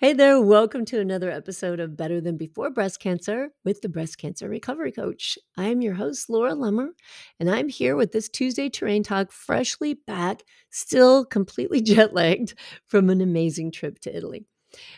Hey 0.00 0.14
there, 0.14 0.40
welcome 0.40 0.86
to 0.86 0.98
another 0.98 1.30
episode 1.30 1.78
of 1.78 1.94
Better 1.94 2.22
Than 2.22 2.38
Before 2.38 2.70
Breast 2.70 3.00
Cancer 3.00 3.50
with 3.66 3.82
the 3.82 3.90
Breast 3.90 4.16
Cancer 4.16 4.48
Recovery 4.48 4.92
Coach. 4.92 5.36
I'm 5.58 5.82
your 5.82 5.92
host, 5.92 6.30
Laura 6.30 6.52
Lummer, 6.52 6.92
and 7.38 7.50
I'm 7.50 7.68
here 7.68 7.94
with 7.96 8.10
this 8.10 8.30
Tuesday 8.30 8.70
Terrain 8.70 9.02
Talk, 9.02 9.30
freshly 9.30 9.92
back, 10.06 10.42
still 10.70 11.26
completely 11.26 11.82
jet 11.82 12.14
lagged 12.14 12.54
from 12.86 13.10
an 13.10 13.20
amazing 13.20 13.72
trip 13.72 13.98
to 13.98 14.16
Italy. 14.16 14.46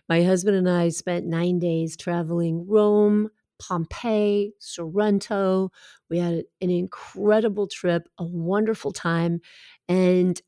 My 0.08 0.22
husband 0.22 0.56
and 0.56 0.70
I 0.70 0.90
spent 0.90 1.26
nine 1.26 1.58
days 1.58 1.96
traveling 1.96 2.64
Rome, 2.68 3.28
Pompeii, 3.58 4.52
Sorrento. 4.60 5.70
We 6.10 6.18
had 6.18 6.44
an 6.60 6.70
incredible 6.70 7.66
trip, 7.66 8.08
a 8.18 8.24
wonderful 8.24 8.92
time, 8.92 9.40
and 9.88 10.40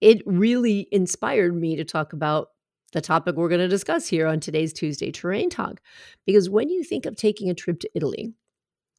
it 0.00 0.22
really 0.26 0.86
inspired 0.92 1.56
me 1.56 1.74
to 1.74 1.84
talk 1.84 2.12
about 2.12 2.50
the 2.96 3.02
topic 3.02 3.36
we're 3.36 3.50
going 3.50 3.60
to 3.60 3.68
discuss 3.68 4.08
here 4.08 4.26
on 4.26 4.40
today's 4.40 4.72
Tuesday 4.72 5.12
Terrain 5.12 5.50
Talk. 5.50 5.82
Because 6.24 6.48
when 6.48 6.70
you 6.70 6.82
think 6.82 7.04
of 7.04 7.14
taking 7.14 7.50
a 7.50 7.54
trip 7.54 7.78
to 7.80 7.90
Italy, 7.94 8.32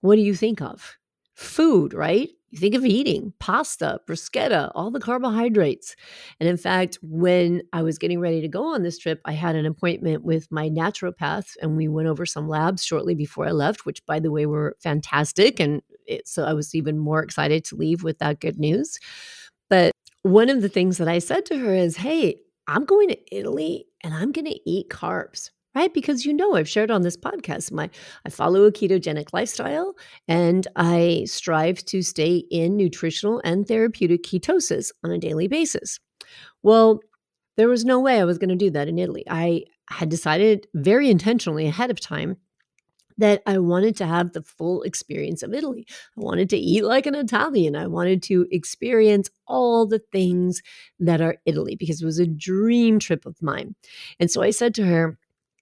what 0.02 0.16
do 0.18 0.22
you 0.22 0.36
think 0.36 0.62
of? 0.62 0.98
Food, 1.34 1.96
right? 1.96 2.30
You 2.52 2.60
think 2.60 2.76
of 2.76 2.86
eating 2.86 3.34
pasta, 3.40 4.00
bruschetta, 4.08 4.72
all 4.76 4.92
the 4.92 5.00
carbohydrates. 5.00 5.96
And 6.40 6.48
in 6.48 6.58
fact, 6.58 7.00
when 7.02 7.64
I 7.74 7.82
was 7.82 7.98
getting 7.98 8.20
ready 8.20 8.40
to 8.40 8.48
go 8.48 8.72
on 8.72 8.84
this 8.84 9.00
trip, 9.00 9.20
I 9.26 9.32
had 9.32 9.56
an 9.56 9.66
appointment 9.66 10.24
with 10.24 10.48
my 10.52 10.70
naturopath 10.70 11.58
and 11.60 11.76
we 11.76 11.88
went 11.88 12.08
over 12.08 12.26
some 12.28 12.48
labs 12.48 12.86
shortly 12.86 13.16
before 13.16 13.48
I 13.48 13.52
left, 13.52 13.84
which, 13.88 14.06
by 14.06 14.20
the 14.20 14.32
way, 14.32 14.46
were 14.46 14.78
fantastic. 14.80 15.60
And 15.60 15.82
it, 16.06 16.28
so 16.28 16.44
I 16.44 16.54
was 16.54 16.76
even 16.76 17.00
more 17.00 17.24
excited 17.24 17.66
to 17.66 17.76
leave 17.76 18.04
with 18.04 18.20
that 18.20 18.42
good 18.42 18.60
news. 18.60 19.00
But 19.72 19.92
one 20.22 20.50
of 20.50 20.62
the 20.62 20.70
things 20.70 21.00
that 21.00 21.08
I 21.08 21.18
said 21.18 21.48
to 21.48 21.58
her 21.58 21.74
is, 21.74 21.98
Hey, 21.98 22.42
I'm 22.68 22.86
going 22.86 23.10
to 23.10 23.36
Italy 23.36 23.87
and 24.04 24.14
I'm 24.14 24.32
going 24.32 24.46
to 24.46 24.70
eat 24.70 24.90
carbs 24.90 25.50
right? 25.78 25.94
Because 25.94 26.26
you 26.26 26.34
know 26.34 26.56
i've 26.56 26.68
shared 26.68 26.90
on 26.90 27.04
this 27.04 27.16
podcast 27.16 27.72
my 27.72 27.90
i 28.26 28.30
follow 28.30 28.64
a 28.64 28.72
ketogenic 28.72 29.28
lifestyle 29.32 29.96
and 30.28 30.68
i 30.76 31.24
strive 31.28 31.86
to 31.86 32.02
stay 32.02 32.38
in 32.50 32.76
nutritional 32.76 33.42
and 33.46 33.68
therapeutic 33.68 34.24
ketosis 34.24 34.92
on 35.04 35.12
a 35.12 35.20
daily 35.20 35.48
basis. 35.48 36.00
Well 36.64 37.00
there 37.58 37.70
was 37.70 37.86
no 37.86 38.00
way 38.00 38.20
i 38.20 38.26
was 38.26 38.40
going 38.40 38.50
to 38.50 38.56
do 38.56 38.72
that 38.72 38.88
in 38.88 38.98
italy. 38.98 39.24
I 39.30 39.66
had 39.90 40.10
decided 40.10 40.68
very 40.74 41.10
intentionally 41.10 41.68
ahead 41.68 41.92
of 41.92 42.00
time 42.00 42.38
that 43.18 43.42
I 43.46 43.58
wanted 43.58 43.96
to 43.98 44.06
have 44.06 44.34
the 44.34 44.44
full 44.44 44.84
experience 44.84 45.44
of 45.44 45.54
Italy. 45.54 45.86
I 45.90 46.22
wanted 46.22 46.50
to 46.52 46.58
eat 46.58 46.84
like 46.84 47.06
an 47.06 47.16
Italian. 47.16 47.76
I 47.76 47.88
wanted 47.88 48.22
to 48.24 48.48
experience 48.52 49.30
all 49.48 49.86
the 49.86 50.00
things 50.00 50.62
that 51.00 51.22
are 51.22 51.38
Italy 51.46 51.76
because 51.76 52.02
it 52.02 52.06
was 52.06 52.20
a 52.20 52.28
dream 52.28 53.00
trip 53.00 53.26
of 53.26 53.42
mine. 53.42 53.76
And 54.20 54.30
so 54.30 54.42
I 54.42 54.52
said 54.52 54.76
to 54.76 54.86
her, 54.86 55.18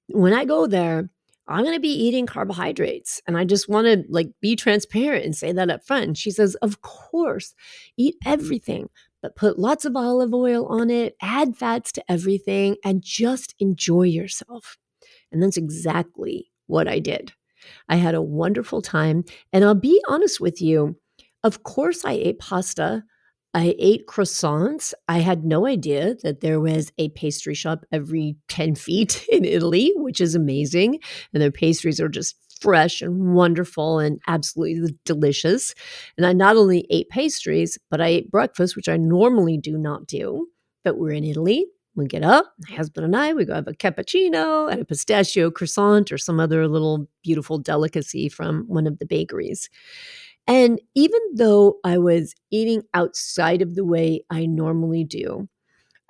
when 0.07 0.33
I 0.33 0.45
go 0.45 0.67
there, 0.67 1.09
I'm 1.47 1.63
going 1.63 1.75
to 1.75 1.81
be 1.81 1.89
eating 1.89 2.25
carbohydrates. 2.25 3.21
And 3.27 3.37
I 3.37 3.45
just 3.45 3.69
want 3.69 3.85
to 3.85 4.03
like 4.09 4.29
be 4.41 4.55
transparent 4.55 5.25
and 5.25 5.35
say 5.35 5.51
that 5.51 5.69
up 5.69 5.85
front. 5.85 6.05
And 6.05 6.17
she 6.17 6.31
says, 6.31 6.55
Of 6.55 6.81
course, 6.81 7.53
eat 7.97 8.15
everything, 8.25 8.89
but 9.21 9.35
put 9.35 9.59
lots 9.59 9.85
of 9.85 9.95
olive 9.95 10.33
oil 10.33 10.65
on 10.65 10.89
it, 10.89 11.15
add 11.21 11.55
fats 11.55 11.91
to 11.93 12.11
everything, 12.11 12.77
and 12.83 13.01
just 13.01 13.53
enjoy 13.59 14.03
yourself. 14.03 14.77
And 15.31 15.41
that's 15.41 15.57
exactly 15.57 16.51
what 16.67 16.87
I 16.87 16.99
did. 16.99 17.33
I 17.89 17.95
had 17.97 18.15
a 18.15 18.21
wonderful 18.21 18.81
time. 18.81 19.23
And 19.53 19.63
I'll 19.63 19.75
be 19.75 20.01
honest 20.07 20.39
with 20.39 20.61
you, 20.61 20.97
of 21.43 21.63
course, 21.63 22.03
I 22.05 22.13
ate 22.13 22.39
pasta. 22.39 23.03
I 23.53 23.75
ate 23.79 24.07
croissants. 24.07 24.93
I 25.07 25.19
had 25.19 25.45
no 25.45 25.65
idea 25.65 26.15
that 26.23 26.41
there 26.41 26.59
was 26.59 26.91
a 26.97 27.09
pastry 27.09 27.53
shop 27.53 27.85
every 27.91 28.35
10 28.49 28.75
feet 28.75 29.25
in 29.31 29.45
Italy, 29.45 29.93
which 29.95 30.19
is 30.19 30.35
amazing. 30.35 30.99
And 31.33 31.41
their 31.41 31.51
pastries 31.51 32.01
are 32.01 32.09
just 32.09 32.35
fresh 32.59 33.01
and 33.01 33.33
wonderful 33.33 33.99
and 33.99 34.19
absolutely 34.27 34.97
delicious. 35.05 35.73
And 36.17 36.25
I 36.25 36.33
not 36.33 36.57
only 36.57 36.85
ate 36.89 37.09
pastries, 37.09 37.77
but 37.89 38.01
I 38.01 38.07
ate 38.07 38.31
breakfast, 38.31 38.75
which 38.75 38.89
I 38.89 38.97
normally 38.97 39.57
do 39.57 39.77
not 39.77 40.07
do. 40.07 40.47
But 40.83 40.97
we're 40.97 41.11
in 41.11 41.23
Italy. 41.23 41.65
We 41.95 42.07
get 42.07 42.23
up, 42.23 42.53
my 42.67 42.75
husband 42.75 43.05
and 43.05 43.15
I, 43.15 43.33
we 43.33 43.45
go 43.45 43.53
have 43.53 43.67
a 43.67 43.73
cappuccino 43.73 44.69
and 44.69 44.81
a 44.81 44.85
pistachio 44.85 45.49
croissant 45.49 46.11
or 46.11 46.17
some 46.17 46.41
other 46.41 46.67
little 46.67 47.07
beautiful 47.23 47.57
delicacy 47.57 48.27
from 48.27 48.65
one 48.67 48.85
of 48.85 48.99
the 48.99 49.05
bakeries. 49.05 49.69
And 50.45 50.81
even 50.93 51.19
though 51.35 51.77
I 51.83 51.97
was 51.97 52.35
eating 52.51 52.83
outside 52.93 53.61
of 53.61 53.75
the 53.75 53.85
way 53.85 54.23
I 54.29 54.45
normally 54.45 55.05
do, 55.05 55.47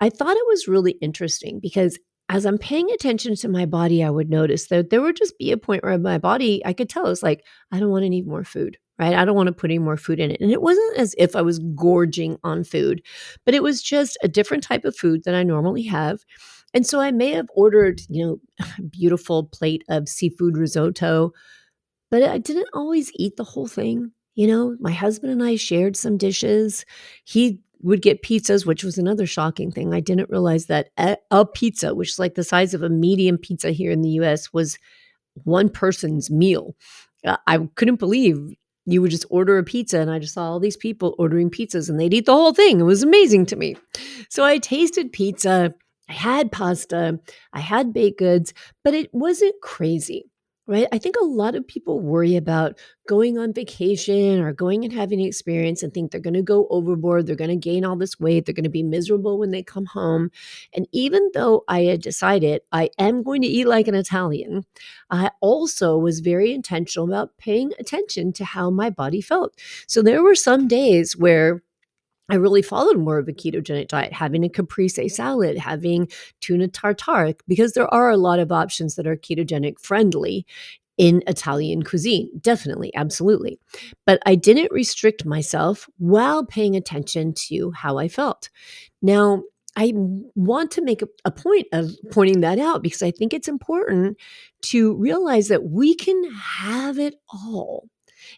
I 0.02 0.10
thought 0.10 0.36
it 0.36 0.48
was 0.48 0.68
really 0.68 0.94
interesting 0.94 1.60
because 1.60 2.00
as 2.30 2.46
I'm 2.46 2.58
paying 2.58 2.90
attention 2.92 3.36
to 3.36 3.48
my 3.48 3.68
body, 3.68 4.04
I 4.04 4.10
would 4.10 4.30
notice 4.30 4.68
that 4.68 4.90
there 4.90 5.02
would 5.02 5.16
just 5.16 5.38
be 5.38 5.52
a 5.52 5.58
point 5.58 5.84
where 5.84 5.98
my 6.00 6.18
body, 6.18 6.66
I 6.66 6.74
could 6.74 6.90
tell 6.90 7.08
it's 7.08 7.22
like, 7.22 7.46
I 7.72 7.80
don't 7.80 7.92
want 7.92 8.06
any 8.06 8.24
more 8.24 8.44
food 8.44 8.78
right? 9.00 9.14
I 9.14 9.26
don't 9.26 9.36
want 9.36 9.48
to 9.48 9.54
put 9.54 9.72
any 9.72 9.80
more 9.80 9.98
food 9.98 10.20
in 10.20 10.32
it. 10.32 10.40
And 10.40 10.52
it 10.52 10.62
wasn't 10.62 10.98
as 10.98 11.16
if 11.18 11.36
I 11.36 11.42
was 11.42 11.60
gorging 11.76 12.38
on 12.44 12.64
food, 12.64 13.02
but 13.46 13.54
it 13.54 13.64
was 13.64 13.82
just 13.82 14.18
a 14.24 14.28
different 14.28 14.64
type 14.64 14.86
of 14.86 14.96
food 14.96 15.24
than 15.24 15.36
I 15.36 15.44
normally 15.44 15.84
have. 15.84 16.24
And 16.74 16.86
so 16.86 17.00
I 17.00 17.12
may 17.12 17.32
have 17.32 17.48
ordered, 17.56 18.02
you 18.10 18.26
know, 18.26 18.40
a 18.78 18.82
beautiful 18.84 19.46
plate 19.46 19.84
of 19.90 20.10
seafood 20.10 20.58
risotto, 20.58 21.32
but 22.12 22.24
I 22.24 22.38
didn't 22.38 22.70
always 22.74 23.12
eat 23.16 23.38
the 23.38 23.44
whole 23.44 23.68
thing. 23.68 24.12
You 24.36 24.48
know, 24.48 24.76
my 24.80 24.92
husband 24.92 25.32
and 25.32 25.44
I 25.44 25.56
shared 25.56 25.96
some 25.96 26.18
dishes. 26.18 26.86
He 27.24 27.62
would 27.82 28.02
get 28.02 28.24
pizzas, 28.24 28.66
which 28.66 28.84
was 28.84 28.98
another 28.98 29.26
shocking 29.26 29.72
thing. 29.72 29.94
I 29.94 30.00
didn't 30.00 30.30
realize 30.30 30.66
that 30.66 30.90
a, 30.98 31.46
pizza, 31.46 31.94
which 31.96 32.10
is 32.10 32.20
like 32.20 32.36
the 32.36 32.44
size 32.44 32.74
of 32.74 32.84
a 32.84 32.90
medium 32.90 33.38
pizza 33.38 33.72
here 33.72 33.92
in 33.92 34.02
the 34.02 34.10
US, 34.22 34.52
was 34.52 34.78
one 35.44 35.70
person's 35.70 36.30
meal. 36.30 36.76
Uh, 37.26 37.38
I 37.48 37.60
couldn't 37.76 38.00
believe 38.00 38.56
you 38.86 39.02
would 39.02 39.12
just 39.12 39.26
order 39.30 39.58
a 39.58 39.64
pizza 39.64 40.00
and 40.00 40.12
I 40.12 40.20
just 40.20 40.34
saw 40.34 40.44
all 40.44 40.60
these 40.60 40.78
people 40.78 41.16
ordering 41.18 41.50
pizzas 41.50 41.90
and 41.90 42.00
they'd 42.00 42.14
eat 42.14 42.26
the 42.26 42.34
whole 42.34 42.54
thing. 42.54 42.80
It 42.80 42.84
was 42.84 43.04
amazing 43.04 43.48
to 43.48 43.56
me. 43.56 43.76
So 44.30 44.44
I 44.44 44.58
tasted 44.58 45.12
pizza, 45.12 45.74
I 46.10 46.14
had 46.14 46.52
pasta, 46.52 47.20
I 47.54 47.60
had 47.60 47.94
baked 47.94 48.20
goods, 48.20 48.54
but 48.84 48.94
it 48.94 49.10
wasn't 49.14 49.60
crazy 49.62 50.30
right? 50.68 50.88
I 50.92 50.98
think 50.98 51.16
a 51.16 51.26
lot 51.26 51.56
of 51.56 51.68
people 51.68 52.00
worry 52.00 52.36
about 52.36 52.78
going 53.08 53.38
on 53.38 53.54
vacation 53.54 54.40
or 54.40 54.52
going 54.52 54.84
and 54.84 54.92
having 54.92 55.20
an 55.20 55.28
experience 55.28 55.84
and 55.84 55.94
think 55.94 56.12
they're 56.12 56.20
going 56.20 56.34
to 56.34 56.42
go 56.42 56.68
overboard. 56.70 57.28
They're 57.28 57.36
going 57.36 57.52
to 57.52 57.56
gain 57.56 57.86
all 57.86 57.96
this 57.96 58.20
weight. 58.20 58.46
They're 58.46 58.54
going 58.54 58.64
to 58.64 58.70
be 58.70 58.82
miserable 58.82 59.38
when 59.38 59.52
they 59.52 59.62
come 59.62 59.86
home. 59.86 60.32
And 60.74 60.88
even 60.92 61.30
though 61.34 61.64
I 61.68 61.82
had 61.84 62.02
decided 62.02 62.62
I 62.72 62.90
am 62.98 63.22
going 63.22 63.42
to 63.42 63.48
eat 63.48 63.68
like 63.68 63.88
an 63.88 63.96
Italian, 63.96 64.66
I 65.12 65.32
also 65.40 65.98
was 65.98 66.20
very 66.20 66.52
intentional 66.52 67.08
about 67.08 67.38
paying 67.38 67.72
attention 67.80 68.34
to 68.34 68.46
how 68.46 68.72
my 68.72 68.90
body 68.90 69.22
felt. 69.22 69.56
So 69.88 70.02
there 70.02 70.24
were 70.24 70.36
some 70.36 70.68
days 70.68 71.16
where 71.16 71.62
I 72.30 72.36
really 72.36 72.62
followed 72.62 72.98
more 72.98 73.20
of 73.20 73.28
a 73.28 73.34
ketogenic 73.34 73.88
diet, 73.88 74.12
having 74.12 74.44
a 74.44 74.50
caprese 74.50 75.10
salad, 75.10 75.58
having 75.58 76.10
tuna 76.42 76.68
tartare, 76.68 77.36
because 77.48 77.74
there 77.74 77.92
are 77.94 78.10
a 78.10 78.18
lot 78.18 78.40
of 78.40 78.52
options 78.52 78.96
that 78.96 79.06
are 79.06 79.16
ketogenic 79.16 79.80
friendly 79.80 80.46
in 80.98 81.22
Italian 81.28 81.84
cuisine. 81.84 82.30
Definitely, 82.40 82.94
absolutely. 82.96 83.60
But 84.06 84.22
I 84.26 84.36
didn't 84.36 84.72
restrict 84.72 85.26
myself 85.26 85.88
while 85.98 86.46
paying 86.46 86.76
attention 86.76 87.34
to 87.48 87.72
how 87.72 87.98
I 87.98 88.08
felt. 88.08 88.50
Now, 89.02 89.44
I 89.76 89.92
want 90.36 90.72
to 90.72 90.82
make 90.82 91.02
a, 91.02 91.08
a, 91.26 91.32
point 91.32 91.68
of 91.74 91.92
pointing 92.10 92.40
that 92.40 92.60
out 92.60 92.82
because 92.82 93.02
I 93.02 93.12
think 93.12 93.34
it's 93.34 93.50
important 93.50 94.18
to 94.64 94.96
realize 94.96 95.50
that 95.50 95.66
we 95.66 95.96
can 95.96 96.24
have 96.34 96.98
it 96.98 97.16
all 97.28 97.90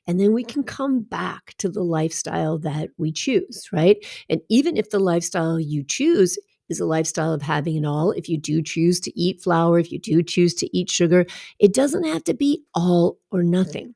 and 0.05 0.19
then 0.19 0.33
we 0.33 0.43
can 0.43 0.63
mm-hmm. 0.63 0.75
come 0.75 1.01
back 1.01 1.53
to 1.59 1.69
the 1.69 1.83
lifestyle 1.83 2.57
that 2.59 2.89
we 2.97 3.11
choose, 3.11 3.69
right? 3.71 3.97
And 4.29 4.41
even 4.49 4.77
if 4.77 4.89
the 4.89 4.99
lifestyle 4.99 5.59
you 5.59 5.83
choose 5.83 6.37
is 6.69 6.79
a 6.79 6.85
lifestyle 6.85 7.33
of 7.33 7.41
having 7.41 7.75
it 7.77 7.85
all, 7.85 8.11
if 8.11 8.27
you 8.27 8.37
do 8.37 8.61
choose 8.61 8.99
to 9.01 9.19
eat 9.19 9.41
flour, 9.41 9.79
if 9.79 9.91
you 9.91 9.99
do 9.99 10.21
choose 10.21 10.53
to 10.55 10.77
eat 10.77 10.89
sugar, 10.89 11.25
it 11.59 11.73
doesn't 11.73 12.05
have 12.05 12.23
to 12.25 12.33
be 12.33 12.63
all 12.73 13.19
or 13.31 13.39
mm-hmm. 13.39 13.51
nothing. 13.51 13.95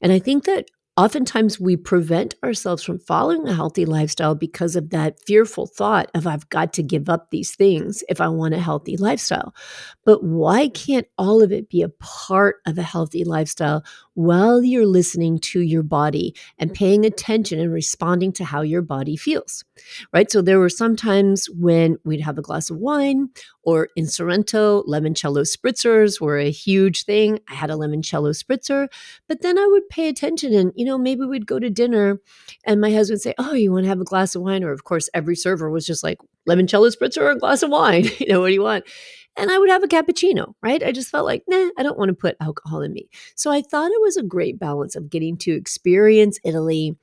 And 0.00 0.12
I 0.12 0.18
think 0.18 0.44
that 0.44 0.70
oftentimes 0.96 1.58
we 1.58 1.76
prevent 1.76 2.34
ourselves 2.44 2.82
from 2.82 2.98
following 2.98 3.48
a 3.48 3.54
healthy 3.54 3.84
lifestyle 3.84 4.34
because 4.34 4.76
of 4.76 4.90
that 4.90 5.18
fearful 5.26 5.66
thought 5.66 6.10
of 6.14 6.26
I've 6.26 6.48
got 6.50 6.72
to 6.74 6.82
give 6.82 7.08
up 7.08 7.30
these 7.30 7.54
things 7.54 8.04
if 8.08 8.20
I 8.20 8.28
want 8.28 8.54
a 8.54 8.60
healthy 8.60 8.96
lifestyle. 8.96 9.54
But 10.04 10.22
why 10.22 10.68
can't 10.68 11.06
all 11.18 11.42
of 11.42 11.50
it 11.50 11.68
be 11.68 11.82
a 11.82 11.88
part 11.88 12.56
of 12.66 12.78
a 12.78 12.82
healthy 12.82 13.24
lifestyle 13.24 13.84
while 14.14 14.62
you're 14.62 14.86
listening 14.86 15.40
to 15.40 15.60
your 15.60 15.82
body 15.82 16.36
and 16.58 16.72
paying 16.72 17.04
attention 17.04 17.58
and 17.58 17.72
responding 17.72 18.32
to 18.34 18.44
how 18.44 18.60
your 18.60 18.82
body 18.82 19.16
feels? 19.16 19.64
Right? 20.12 20.30
So 20.30 20.42
there 20.42 20.60
were 20.60 20.68
some 20.68 20.94
times 20.94 21.46
when 21.50 21.96
we'd 22.04 22.20
have 22.20 22.38
a 22.38 22.42
glass 22.42 22.70
of 22.70 22.76
wine 22.76 23.30
or 23.64 23.88
in 23.96 24.06
Sorrento, 24.06 24.82
limoncello 24.84 25.42
spritzers 25.42 26.20
were 26.20 26.38
a 26.38 26.50
huge 26.50 27.04
thing. 27.04 27.40
I 27.48 27.54
had 27.54 27.70
a 27.70 27.74
limoncello 27.74 28.30
spritzer, 28.30 28.88
but 29.26 29.42
then 29.42 29.58
I 29.58 29.66
would 29.66 29.88
pay 29.88 30.08
attention 30.08 30.54
and, 30.54 30.72
you 30.76 30.83
know, 30.84 30.98
maybe 30.98 31.24
we'd 31.24 31.46
go 31.46 31.58
to 31.58 31.70
dinner 31.70 32.20
and 32.64 32.80
my 32.80 32.92
husband 32.92 33.16
would 33.16 33.22
say, 33.22 33.34
Oh, 33.38 33.54
you 33.54 33.72
want 33.72 33.84
to 33.84 33.88
have 33.88 34.00
a 34.00 34.04
glass 34.04 34.34
of 34.34 34.42
wine? 34.42 34.64
Or, 34.64 34.72
of 34.72 34.84
course, 34.84 35.08
every 35.14 35.36
server 35.36 35.70
was 35.70 35.86
just 35.86 36.02
like, 36.02 36.18
limoncello 36.48 36.94
spritzer 36.94 37.22
or 37.22 37.30
a 37.30 37.38
glass 37.38 37.62
of 37.62 37.70
wine. 37.70 38.04
you 38.18 38.26
know, 38.28 38.40
what 38.40 38.48
do 38.48 38.54
you 38.54 38.62
want? 38.62 38.84
And 39.36 39.50
I 39.50 39.58
would 39.58 39.70
have 39.70 39.82
a 39.82 39.88
cappuccino, 39.88 40.54
right? 40.62 40.82
I 40.82 40.92
just 40.92 41.10
felt 41.10 41.26
like, 41.26 41.42
nah, 41.48 41.70
I 41.76 41.82
don't 41.82 41.98
want 41.98 42.10
to 42.10 42.14
put 42.14 42.36
alcohol 42.40 42.82
in 42.82 42.92
me. 42.92 43.08
So 43.34 43.50
I 43.50 43.62
thought 43.62 43.90
it 43.90 44.00
was 44.00 44.16
a 44.16 44.22
great 44.22 44.58
balance 44.60 44.94
of 44.94 45.10
getting 45.10 45.36
to 45.38 45.52
experience 45.52 46.38
Italy 46.44 46.96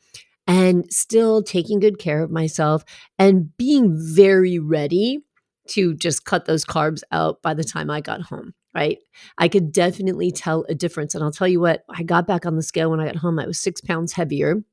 and 0.48 0.92
still 0.92 1.44
taking 1.44 1.80
good 1.80 2.00
care 2.00 2.24
of 2.24 2.32
myself 2.32 2.86
and 3.20 3.56
being 3.58 3.96
very 3.98 4.60
ready 4.60 5.20
to 5.68 5.94
just 5.94 6.26
cut 6.26 6.46
those 6.46 6.66
carbs 6.66 7.02
out 7.12 7.42
by 7.42 7.54
the 7.54 7.64
time 7.64 7.90
I 7.90 8.02
got 8.02 8.22
home, 8.22 8.54
right? 8.74 9.00
I 9.38 9.48
could 9.48 9.72
definitely 9.72 10.32
tell 10.32 10.66
a 10.70 10.76
difference. 10.76 11.14
And 11.14 11.24
I'll 11.24 11.32
tell 11.32 11.48
you 11.48 11.60
what, 11.60 11.84
I 11.90 12.04
got 12.04 12.28
back 12.28 12.46
on 12.46 12.56
the 12.56 12.64
scale 12.64 12.90
when 12.90 13.00
I 13.00 13.06
got 13.06 13.18
home. 13.18 13.40
I 13.40 13.48
was 13.48 13.60
six 13.60 13.82
pounds 13.82 14.14
heavier. 14.14 14.64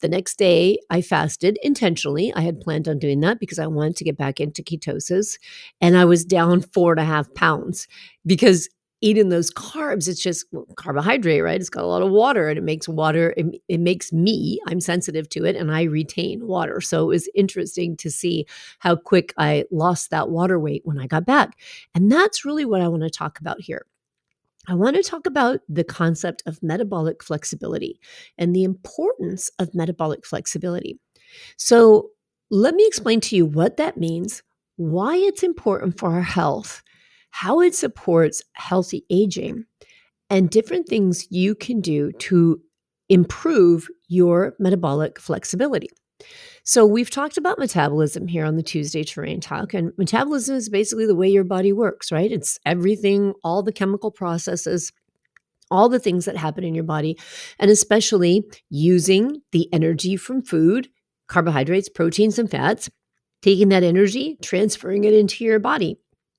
The 0.00 0.08
next 0.08 0.38
day, 0.38 0.78
I 0.90 1.02
fasted 1.02 1.58
intentionally. 1.62 2.32
I 2.34 2.42
had 2.42 2.60
planned 2.60 2.88
on 2.88 2.98
doing 2.98 3.20
that 3.20 3.40
because 3.40 3.58
I 3.58 3.66
wanted 3.66 3.96
to 3.96 4.04
get 4.04 4.16
back 4.16 4.40
into 4.40 4.62
ketosis. 4.62 5.38
And 5.80 5.96
I 5.96 6.04
was 6.04 6.24
down 6.24 6.60
four 6.60 6.92
and 6.92 7.00
a 7.00 7.04
half 7.04 7.32
pounds 7.34 7.88
because 8.24 8.68
eating 9.00 9.30
those 9.30 9.50
carbs, 9.50 10.08
it's 10.08 10.22
just 10.22 10.44
carbohydrate, 10.76 11.42
right? 11.42 11.60
It's 11.60 11.70
got 11.70 11.84
a 11.84 11.86
lot 11.86 12.02
of 12.02 12.10
water 12.10 12.48
and 12.48 12.58
it 12.58 12.62
makes 12.62 12.88
water, 12.88 13.32
it, 13.36 13.46
it, 13.68 13.80
makes 13.80 14.12
me, 14.12 14.60
I'm 14.66 14.80
sensitive 14.80 15.28
to 15.30 15.44
it 15.44 15.56
and 15.56 15.74
I 15.74 15.84
retain 15.84 16.46
water. 16.46 16.80
So 16.80 17.04
it 17.04 17.08
was 17.08 17.28
interesting 17.34 17.96
to 17.96 18.10
see 18.10 18.46
how 18.78 18.96
quick 18.96 19.32
I 19.38 19.64
lost 19.70 20.10
that 20.10 20.28
water 20.28 20.58
weight 20.58 20.82
when 20.84 20.98
I 20.98 21.06
got 21.06 21.24
back. 21.24 21.58
And 21.94 22.12
that's 22.12 22.44
really 22.44 22.64
what 22.64 22.82
I 22.82 22.88
want 22.88 23.02
to 23.02 23.10
talk 23.10 23.40
about 23.40 23.60
here. 23.60 23.86
I 24.68 24.74
want 24.74 24.96
to 24.96 25.02
talk 25.02 25.26
about 25.26 25.60
the 25.68 25.84
concept 25.84 26.42
of 26.44 26.62
metabolic 26.62 27.22
flexibility 27.22 27.98
and 28.36 28.54
the 28.54 28.64
importance 28.64 29.50
of 29.58 29.74
metabolic 29.74 30.26
flexibility. 30.26 30.98
So, 31.56 32.10
let 32.52 32.74
me 32.74 32.84
explain 32.84 33.20
to 33.20 33.36
you 33.36 33.46
what 33.46 33.76
that 33.76 33.96
means, 33.96 34.42
why 34.76 35.14
it's 35.14 35.44
important 35.44 36.00
for 36.00 36.10
our 36.10 36.20
health, 36.20 36.82
how 37.30 37.60
it 37.60 37.74
supports 37.74 38.42
healthy 38.52 39.04
aging, 39.10 39.64
and 40.28 40.50
different 40.50 40.88
things 40.88 41.26
you 41.30 41.54
can 41.54 41.80
do 41.80 42.12
to 42.12 42.60
improve 43.08 43.88
your 44.08 44.54
metabolic 44.58 45.18
flexibility. 45.18 45.88
So, 46.64 46.84
we've 46.84 47.10
talked 47.10 47.38
about 47.38 47.58
metabolism 47.58 48.28
here 48.28 48.44
on 48.44 48.56
the 48.56 48.62
Tuesday 48.62 49.02
Terrain 49.02 49.40
Talk, 49.40 49.72
and 49.72 49.92
metabolism 49.96 50.56
is 50.56 50.68
basically 50.68 51.06
the 51.06 51.14
way 51.14 51.28
your 51.28 51.44
body 51.44 51.72
works, 51.72 52.12
right? 52.12 52.30
It's 52.30 52.58
everything, 52.66 53.32
all 53.42 53.62
the 53.62 53.72
chemical 53.72 54.10
processes, 54.10 54.92
all 55.70 55.88
the 55.88 55.98
things 55.98 56.26
that 56.26 56.36
happen 56.36 56.62
in 56.62 56.74
your 56.74 56.84
body, 56.84 57.18
and 57.58 57.70
especially 57.70 58.44
using 58.68 59.40
the 59.52 59.72
energy 59.72 60.16
from 60.16 60.42
food, 60.42 60.88
carbohydrates, 61.28 61.88
proteins, 61.88 62.38
and 62.38 62.50
fats, 62.50 62.90
taking 63.40 63.70
that 63.70 63.82
energy, 63.82 64.36
transferring 64.42 65.04
it 65.04 65.14
into 65.14 65.44
your 65.44 65.58
body 65.58 65.96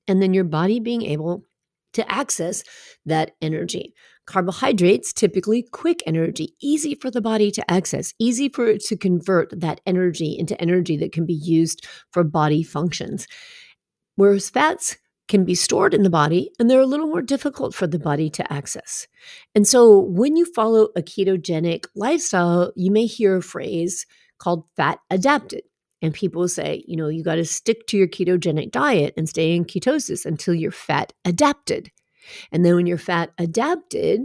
and 0.08 0.22
then 0.22 0.34
your 0.34 0.44
body 0.44 0.80
being 0.80 1.02
able 1.02 1.44
to 1.92 2.10
access 2.10 2.62
that 3.06 3.32
energy. 3.40 3.94
Carbohydrates, 4.26 5.12
typically 5.12 5.62
quick 5.72 6.02
energy, 6.06 6.54
easy 6.60 6.94
for 6.94 7.10
the 7.10 7.20
body 7.20 7.50
to 7.50 7.70
access, 7.70 8.14
easy 8.18 8.48
for 8.48 8.66
it 8.66 8.82
to 8.84 8.96
convert 8.96 9.58
that 9.60 9.80
energy 9.84 10.36
into 10.38 10.58
energy 10.60 10.96
that 10.96 11.12
can 11.12 11.26
be 11.26 11.34
used 11.34 11.86
for 12.12 12.22
body 12.24 12.62
functions. 12.62 13.26
Whereas 14.16 14.48
fats 14.48 14.96
can 15.28 15.44
be 15.44 15.54
stored 15.54 15.94
in 15.94 16.02
the 16.02 16.10
body 16.10 16.50
and 16.58 16.70
they're 16.70 16.80
a 16.80 16.86
little 16.86 17.06
more 17.06 17.22
difficult 17.22 17.74
for 17.74 17.86
the 17.86 17.98
body 17.98 18.28
to 18.30 18.52
access. 18.52 19.06
And 19.54 19.66
so 19.66 19.98
when 19.98 20.36
you 20.36 20.44
follow 20.44 20.88
a 20.94 21.02
ketogenic 21.02 21.86
lifestyle, 21.94 22.72
you 22.76 22.90
may 22.90 23.06
hear 23.06 23.36
a 23.36 23.42
phrase 23.42 24.06
called 24.38 24.64
fat 24.76 24.98
adapted. 25.10 25.62
And 26.02 26.12
people 26.12 26.46
say, 26.48 26.84
you 26.86 26.96
know, 26.96 27.08
you 27.08 27.22
got 27.22 27.36
to 27.36 27.44
stick 27.44 27.86
to 27.86 27.96
your 27.96 28.08
ketogenic 28.08 28.72
diet 28.72 29.14
and 29.16 29.28
stay 29.28 29.54
in 29.54 29.64
ketosis 29.64 30.26
until 30.26 30.52
you're 30.52 30.72
fat 30.72 31.12
adapted. 31.24 31.90
And 32.50 32.64
then 32.64 32.74
when 32.74 32.86
you're 32.86 32.98
fat 32.98 33.32
adapted, 33.38 34.22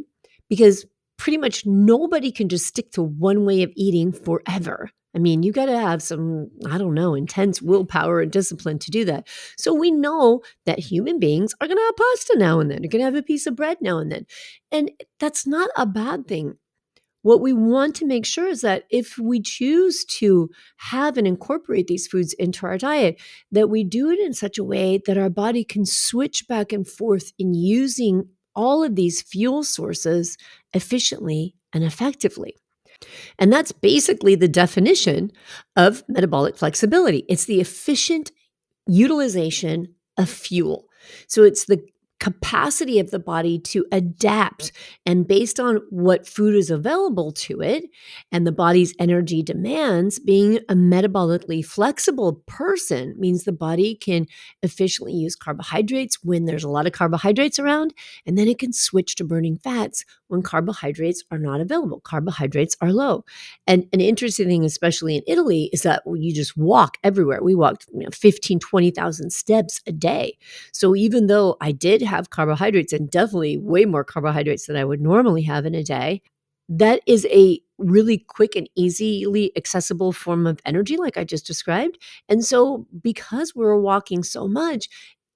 because 0.49 0.85
pretty 1.17 1.37
much 1.37 1.65
nobody 1.65 2.31
can 2.31 2.49
just 2.49 2.65
stick 2.65 2.91
to 2.91 3.03
one 3.03 3.45
way 3.45 3.63
of 3.63 3.71
eating 3.75 4.11
forever. 4.11 4.89
I 5.15 5.19
mean, 5.19 5.41
you 5.41 5.51
got 5.51 5.65
to 5.65 5.79
have 5.79 6.03
some, 6.03 6.51
I 6.69 6.77
don't 6.77 6.93
know, 6.93 7.15
intense 7.15 7.59
willpower 7.59 8.21
and 8.21 8.31
discipline 8.31 8.77
to 8.79 8.91
do 8.91 9.03
that. 9.05 9.27
So 9.57 9.73
we 9.73 9.89
know 9.89 10.41
that 10.65 10.77
human 10.77 11.17
beings 11.17 11.53
are 11.59 11.67
going 11.67 11.77
to 11.77 11.83
have 11.83 11.95
pasta 11.95 12.37
now 12.37 12.59
and 12.59 12.69
then. 12.69 12.83
You're 12.83 12.89
going 12.89 12.99
to 12.99 13.05
have 13.05 13.15
a 13.15 13.23
piece 13.23 13.47
of 13.47 13.55
bread 13.55 13.77
now 13.81 13.97
and 13.97 14.11
then. 14.11 14.27
And 14.71 14.91
that's 15.19 15.47
not 15.47 15.69
a 15.75 15.87
bad 15.87 16.27
thing. 16.27 16.57
What 17.23 17.41
we 17.41 17.51
want 17.51 17.95
to 17.95 18.05
make 18.05 18.25
sure 18.25 18.47
is 18.47 18.61
that 18.61 18.85
if 18.89 19.17
we 19.17 19.41
choose 19.41 20.05
to 20.05 20.49
have 20.77 21.17
and 21.17 21.27
incorporate 21.27 21.87
these 21.87 22.07
foods 22.07 22.33
into 22.33 22.65
our 22.65 22.77
diet, 22.77 23.19
that 23.51 23.69
we 23.69 23.83
do 23.83 24.09
it 24.09 24.19
in 24.19 24.33
such 24.33 24.57
a 24.57 24.63
way 24.63 25.01
that 25.05 25.17
our 25.17 25.29
body 25.29 25.63
can 25.63 25.85
switch 25.85 26.47
back 26.47 26.71
and 26.71 26.87
forth 26.87 27.33
in 27.37 27.53
using 27.53 28.29
all 28.55 28.83
of 28.83 28.95
these 28.95 29.21
fuel 29.21 29.63
sources 29.63 30.37
efficiently 30.73 31.53
and 31.73 31.83
effectively. 31.83 32.55
And 33.37 33.53
that's 33.53 33.71
basically 33.71 34.35
the 34.35 34.47
definition 34.47 35.31
of 35.75 36.03
metabolic 36.07 36.57
flexibility. 36.57 37.25
It's 37.29 37.45
the 37.45 37.61
efficient 37.61 38.31
utilization 38.87 39.93
of 40.17 40.29
fuel. 40.29 40.85
So 41.27 41.43
it's 41.43 41.65
the 41.65 41.83
capacity 42.19 42.99
of 42.99 43.11
the 43.11 43.19
body 43.19 43.59
to 43.59 43.85
adapt. 43.91 44.65
Mm-hmm. 44.65 45.01
And 45.05 45.27
based 45.27 45.59
on 45.59 45.81
what 45.89 46.27
food 46.27 46.55
is 46.55 46.69
available 46.69 47.31
to 47.33 47.61
it 47.61 47.85
and 48.31 48.45
the 48.45 48.51
body's 48.51 48.93
energy 48.99 49.43
demands, 49.43 50.19
being 50.19 50.57
a 50.69 50.75
metabolically 50.75 51.63
flexible 51.63 52.43
person 52.47 53.15
means 53.17 53.43
the 53.43 53.51
body 53.51 53.95
can 53.95 54.25
efficiently 54.63 55.13
use 55.13 55.35
carbohydrates 55.35 56.23
when 56.23 56.45
there's 56.45 56.63
a 56.63 56.69
lot 56.69 56.87
of 56.87 56.93
carbohydrates 56.93 57.59
around, 57.59 57.93
and 58.25 58.37
then 58.37 58.47
it 58.47 58.59
can 58.59 58.73
switch 58.73 59.15
to 59.15 59.23
burning 59.23 59.57
fats 59.57 60.03
when 60.27 60.41
carbohydrates 60.41 61.23
are 61.31 61.37
not 61.37 61.61
available. 61.61 61.99
Carbohydrates 62.01 62.75
are 62.81 62.91
low. 62.91 63.23
And 63.65 63.87
an 63.93 64.01
interesting 64.01 64.47
thing, 64.47 64.65
especially 64.65 65.15
in 65.15 65.23
Italy, 65.27 65.69
is 65.71 65.83
that 65.83 66.03
you 66.05 66.33
just 66.33 66.57
walk 66.57 66.97
everywhere. 67.03 67.43
We 67.43 67.55
walked 67.55 67.87
you 67.93 68.01
know, 68.01 68.09
15, 68.11 68.59
20,000 68.59 69.31
steps 69.31 69.81
a 69.87 69.91
day. 69.91 70.37
So 70.71 70.95
even 70.95 71.27
though 71.27 71.57
I 71.61 71.71
did 71.71 72.01
have 72.07 72.29
carbohydrates 72.29 72.93
and 72.93 73.09
definitely 73.09 73.57
way 73.57 73.85
more 73.85 74.03
carbohydrates 74.03 74.65
than 74.67 74.75
I 74.75 74.85
would 74.85 75.01
normally 75.01 75.43
have 75.43 75.65
in 75.65 75.75
a 75.75 75.83
day, 75.83 76.21
that 76.69 77.01
is 77.05 77.25
a 77.29 77.59
really 77.77 78.17
quick 78.17 78.55
and 78.55 78.69
easily 78.75 79.51
accessible 79.55 80.11
form 80.11 80.47
of 80.47 80.59
energy, 80.65 80.97
like 80.97 81.17
I 81.17 81.23
just 81.23 81.45
described. 81.45 81.97
And 82.27 82.43
so, 82.43 82.87
because 83.01 83.55
we 83.55 83.63
were 83.63 83.79
walking 83.79 84.23
so 84.23 84.47
much, 84.47 84.89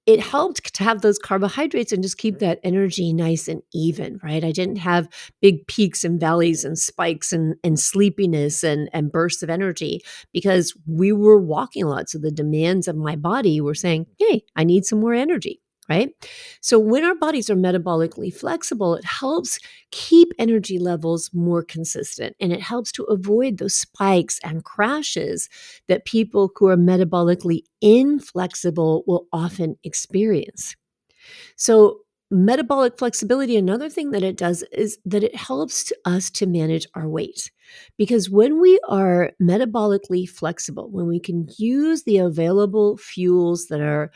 it 0.04 0.20
helped 0.20 0.74
to 0.74 0.84
have 0.84 1.00
those 1.00 1.18
carbohydrates 1.18 1.92
and 1.92 2.02
just 2.02 2.18
keep 2.18 2.40
that 2.40 2.58
energy 2.64 3.12
nice 3.12 3.46
and 3.46 3.62
even, 3.72 4.18
right? 4.22 4.42
I 4.42 4.50
didn't 4.50 4.76
have 4.76 5.08
big 5.40 5.64
peaks 5.68 6.02
and 6.02 6.18
valleys 6.18 6.64
and 6.64 6.76
spikes 6.76 7.32
and, 7.32 7.54
and 7.62 7.78
sleepiness 7.78 8.64
and, 8.64 8.90
and 8.92 9.12
bursts 9.12 9.44
of 9.44 9.50
energy 9.50 10.00
because 10.32 10.76
we 10.86 11.12
were 11.12 11.38
walking 11.38 11.84
a 11.84 11.88
lot. 11.88 12.10
So 12.10 12.18
the 12.18 12.32
demands 12.32 12.88
of 12.88 12.96
my 12.96 13.14
body 13.14 13.60
were 13.60 13.76
saying, 13.76 14.06
hey, 14.18 14.42
I 14.56 14.64
need 14.64 14.84
some 14.84 15.00
more 15.00 15.14
energy 15.14 15.62
right? 15.88 16.10
So 16.60 16.78
when 16.78 17.04
our 17.04 17.14
bodies 17.14 17.50
are 17.50 17.56
metabolically 17.56 18.32
flexible, 18.32 18.94
it 18.94 19.04
helps 19.04 19.58
keep 19.90 20.32
energy 20.38 20.78
levels 20.78 21.30
more 21.34 21.62
consistent 21.62 22.36
and 22.40 22.52
it 22.52 22.60
helps 22.60 22.92
to 22.92 23.04
avoid 23.04 23.58
those 23.58 23.74
spikes 23.74 24.38
and 24.44 24.64
crashes 24.64 25.48
that 25.88 26.04
people 26.04 26.50
who 26.56 26.68
are 26.68 26.76
metabolically 26.76 27.62
inflexible 27.80 29.02
will 29.06 29.26
often 29.32 29.76
experience. 29.84 30.76
So 31.56 32.00
metabolic 32.30 32.96
flexibility 32.98 33.56
another 33.56 33.90
thing 33.90 34.10
that 34.10 34.22
it 34.22 34.38
does 34.38 34.62
is 34.72 34.98
that 35.04 35.22
it 35.22 35.34
helps 35.36 35.92
us 36.06 36.30
to 36.30 36.46
manage 36.46 36.86
our 36.94 37.06
weight 37.06 37.50
because 37.98 38.30
when 38.30 38.58
we 38.58 38.80
are 38.88 39.32
metabolically 39.42 40.26
flexible 40.26 40.88
when 40.90 41.06
we 41.06 41.20
can 41.20 41.46
use 41.58 42.04
the 42.04 42.16
available 42.16 42.96
fuels 42.96 43.66
that 43.66 43.82
are 43.82 44.10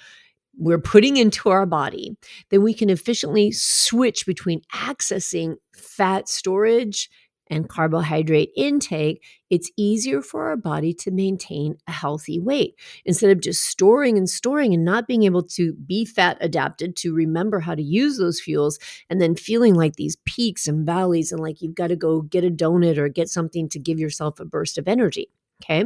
we're 0.59 0.79
putting 0.79 1.17
into 1.17 1.51
our 1.51 1.67
body, 1.67 2.17
then 2.51 2.63
we 2.63 2.75
can 2.75 2.91
efficiently 2.91 3.53
switch 3.53 4.27
between 4.27 4.63
accessing 4.75 5.57
fat 5.75 6.29
storage 6.29 7.11
and 7.49 7.69
carbohydrate 7.69 8.51
intake, 8.57 9.23
it's 9.51 9.71
easier 9.77 10.21
for 10.21 10.49
our 10.49 10.57
body 10.57 10.93
to 10.93 11.11
maintain 11.11 11.77
a 11.87 11.93
healthy 11.93 12.41
weight. 12.41 12.75
Instead 13.05 13.31
of 13.31 13.41
just 13.41 13.65
storing 13.65 14.19
and 14.19 14.29
storing 14.29 14.75
and 14.75 14.85
not 14.85 15.07
being 15.07 15.23
able 15.23 15.43
to 15.43 15.73
be 15.75 16.05
fat 16.05 16.37
adapted 16.41 16.97
to 16.97 17.15
remember 17.15 17.61
how 17.61 17.75
to 17.75 17.83
use 17.83 18.19
those 18.19 18.41
fuels, 18.41 18.79
and 19.09 19.21
then 19.21 19.37
feeling 19.37 19.75
like 19.75 19.95
these 19.95 20.17
peaks 20.25 20.67
and 20.67 20.85
valleys 20.85 21.31
and 21.31 21.41
like 21.41 21.63
you've 21.63 21.75
got 21.75 21.89
to 21.89 21.97
go 21.97 22.23
get 22.23 22.45
a 22.45 22.51
donut 22.51 22.99
or 22.99 23.09
get 23.09 23.29
something 23.29 23.69
to 23.69 23.79
give 23.79 23.99
yourself 23.99 24.41
a 24.41 24.45
burst 24.45 24.79
of 24.79 24.89
energy. 24.89 25.29
Okay. 25.63 25.85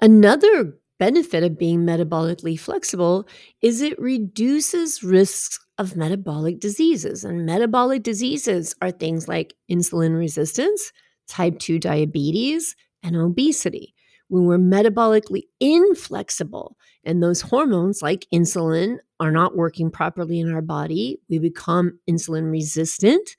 Another 0.00 0.78
benefit 1.02 1.42
of 1.42 1.58
being 1.58 1.80
metabolically 1.80 2.56
flexible 2.56 3.26
is 3.60 3.82
it 3.82 3.98
reduces 3.98 5.02
risks 5.02 5.58
of 5.76 5.96
metabolic 5.96 6.60
diseases. 6.60 7.24
And 7.24 7.44
metabolic 7.44 8.04
diseases 8.04 8.76
are 8.80 8.92
things 8.92 9.26
like 9.26 9.52
insulin 9.68 10.16
resistance, 10.16 10.92
type 11.26 11.58
2 11.58 11.80
diabetes, 11.80 12.76
and 13.02 13.16
obesity. 13.16 13.96
When 14.28 14.44
we're 14.44 14.58
metabolically 14.58 15.42
inflexible 15.58 16.76
and 17.02 17.20
those 17.20 17.40
hormones 17.40 18.00
like 18.00 18.28
insulin 18.32 18.98
are 19.18 19.32
not 19.32 19.56
working 19.56 19.90
properly 19.90 20.38
in 20.38 20.54
our 20.54 20.62
body, 20.62 21.18
we 21.28 21.40
become 21.40 21.98
insulin 22.08 22.48
resistant 22.48 23.36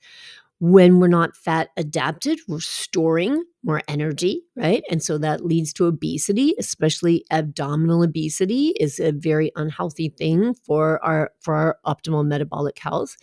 when 0.64 0.98
we're 0.98 1.08
not 1.08 1.36
fat 1.36 1.68
adapted, 1.76 2.40
we're 2.48 2.58
storing 2.58 3.44
more 3.62 3.82
energy, 3.86 4.40
right? 4.56 4.82
And 4.90 5.02
so 5.02 5.18
that 5.18 5.44
leads 5.44 5.74
to 5.74 5.84
obesity, 5.84 6.54
especially 6.58 7.22
abdominal 7.30 8.02
obesity 8.02 8.68
is 8.80 8.98
a 8.98 9.12
very 9.12 9.52
unhealthy 9.56 10.08
thing 10.08 10.54
for 10.54 11.04
our 11.04 11.32
for 11.38 11.54
our 11.54 11.76
optimal 11.86 12.26
metabolic 12.26 12.78
health. 12.78 13.14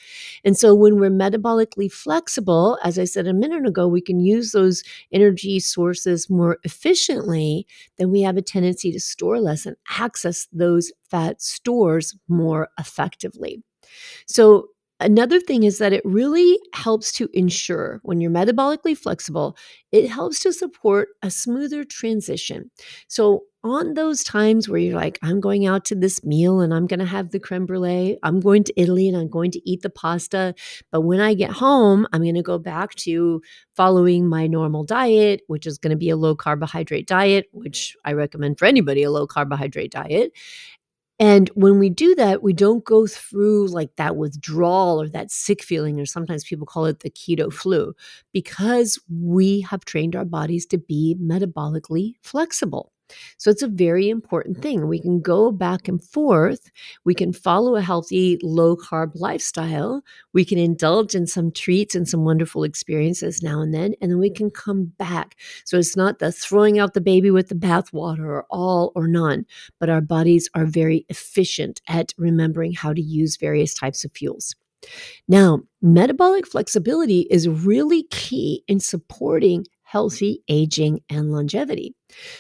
And 0.44 0.56
so 0.56 0.76
when 0.76 1.00
we're 1.00 1.10
metabolically 1.10 1.92
flexible, 1.92 2.78
as 2.84 3.00
I 3.00 3.06
said 3.06 3.26
a 3.26 3.34
minute 3.34 3.66
ago, 3.66 3.88
we 3.88 4.02
can 4.02 4.20
use 4.20 4.52
those 4.52 4.84
energy 5.12 5.60
sources 5.60 6.30
more 6.30 6.60
efficiently, 6.64 7.66
then 7.98 8.12
we 8.12 8.22
have 8.22 8.38
a 8.38 8.44
tendency 8.44 8.92
to 8.92 9.00
store 9.00 9.40
less 9.40 9.66
and 9.66 9.78
access 9.98 10.48
those 10.54 10.92
fat 11.10 11.42
stores 11.42 12.16
more 12.28 12.70
effectively. 12.78 13.64
So 14.28 14.68
Another 15.02 15.40
thing 15.40 15.64
is 15.64 15.80
that 15.80 15.94
it 15.94 16.04
really 16.06 16.60
helps 16.74 17.12
to 17.14 17.28
ensure 17.34 18.00
when 18.04 18.22
you're 18.22 18.32
metabolically 18.32 18.96
flexible, 18.96 19.58
it 19.92 20.08
helps 20.10 20.40
to 20.42 20.54
support 20.54 21.10
a 21.24 21.32
smoother 21.32 21.84
transition. 21.84 22.70
So, 23.08 23.44
on 23.64 23.94
those 23.94 24.24
times 24.24 24.68
where 24.68 24.80
you're 24.80 24.96
like, 24.96 25.20
I'm 25.22 25.40
going 25.40 25.68
out 25.68 25.86
to 25.86 25.96
this 25.96 26.24
meal 26.24 26.62
and 26.62 26.74
I'm 26.74 26.88
going 26.88 27.00
to 27.00 27.06
have 27.06 27.30
the 27.30 27.40
creme 27.40 27.68
brulee, 27.68 28.18
I'm 28.24 28.40
going 28.40 28.64
to 28.64 28.74
Italy 28.76 29.08
and 29.08 29.16
I'm 29.16 29.30
going 29.30 29.52
to 29.52 29.70
eat 29.70 29.84
the 29.84 29.90
pasta. 29.92 30.56
But 30.92 31.02
when 31.02 31.20
I 31.20 31.36
get 31.36 31.52
home, 31.52 32.08
I'm 32.12 32.24
going 32.24 32.34
to 32.36 32.42
go 32.42 32.58
back 32.58 32.96
to 32.96 33.40
following 33.76 34.28
my 34.28 34.48
normal 34.48 34.84
diet, 34.84 35.42
which 35.46 35.68
is 35.68 35.78
going 35.78 35.92
to 35.92 35.98
be 35.98 36.10
a 36.10 36.16
low 36.16 36.36
carbohydrate 36.36 37.06
diet, 37.08 37.50
which 37.52 37.96
I 38.04 38.14
recommend 38.14 38.58
for 38.58 38.66
anybody 38.66 39.04
a 39.04 39.12
low 39.12 39.28
carbohydrate 39.28 39.92
diet. 39.92 40.32
And 41.22 41.50
when 41.56 41.80
we 41.80 41.90
do 41.90 42.16
that, 42.16 42.44
we 42.44 42.52
don't 42.54 42.84
go 42.84 43.08
through 43.08 43.68
like 43.70 43.96
that 43.98 44.18
withdrawal 44.18 45.02
or 45.02 45.10
that 45.10 45.32
sick 45.32 45.64
feeling, 45.64 46.02
or 46.02 46.06
sometimes 46.08 46.44
people 46.46 46.68
call 46.68 46.86
it 46.86 47.02
the 47.02 47.12
keto 47.12 47.54
flu, 47.54 47.94
because 48.34 49.00
we 49.10 49.62
have 49.62 49.86
trained 49.86 50.16
our 50.18 50.26
bodies 50.26 50.66
to 50.68 50.80
be 50.80 51.16
metabolically 51.22 52.16
flexible. 52.24 52.92
So 53.38 53.50
it's 53.50 53.62
a 53.62 53.68
very 53.68 54.10
important 54.10 54.62
thing. 54.62 54.88
We 54.88 55.00
can 55.00 55.22
go 55.22 55.52
back 55.52 55.88
and 55.88 56.04
forth. 56.04 56.72
We 57.06 57.14
can 57.14 57.34
follow 57.34 57.76
a 57.76 57.82
healthy, 57.82 58.40
low 58.44 58.76
carb 58.76 59.12
lifestyle. 59.16 60.04
We 60.34 60.46
can 60.46 60.58
indulge 60.58 61.16
in 61.16 61.28
some 61.28 61.52
treats 61.52 61.96
and 61.96 62.08
some 62.08 62.24
wonderful 62.24 62.64
experiences 62.64 63.42
now 63.42 63.62
and 63.62 63.74
then, 63.74 63.94
and 64.02 64.12
then 64.12 64.20
we 64.20 64.30
can 64.30 64.50
come 64.50 64.86
back. 64.98 65.36
So 65.66 65.78
it's 65.78 65.98
not 65.98 66.20
the 66.20 66.32
throwing 66.32 66.80
out 66.80 66.94
the 66.94 67.02
baby 67.02 67.32
with 67.32 67.50
the 67.50 67.56
bathwater 67.56 68.26
or 68.26 68.46
all 68.50 68.92
or 68.96 69.08
none, 69.08 69.46
but 69.80 69.90
our 69.90 70.02
bodies 70.02 70.50
are 70.56 70.66
very 70.66 71.06
efficient 71.10 71.82
at 71.88 72.14
remembering 72.18 72.74
how 72.74 72.94
to 72.94 73.02
use 73.02 73.38
various 73.38 73.74
types 73.74 74.04
of 74.04 74.12
fuels. 74.14 74.56
Now, 75.28 75.62
metabolic 75.82 76.48
flexibility 76.48 77.28
is 77.30 77.48
really 77.48 78.04
key 78.04 78.64
in 78.68 78.80
supporting 78.80 79.66
healthy 79.92 80.42
aging 80.48 81.02
and 81.10 81.32
longevity. 81.32 81.94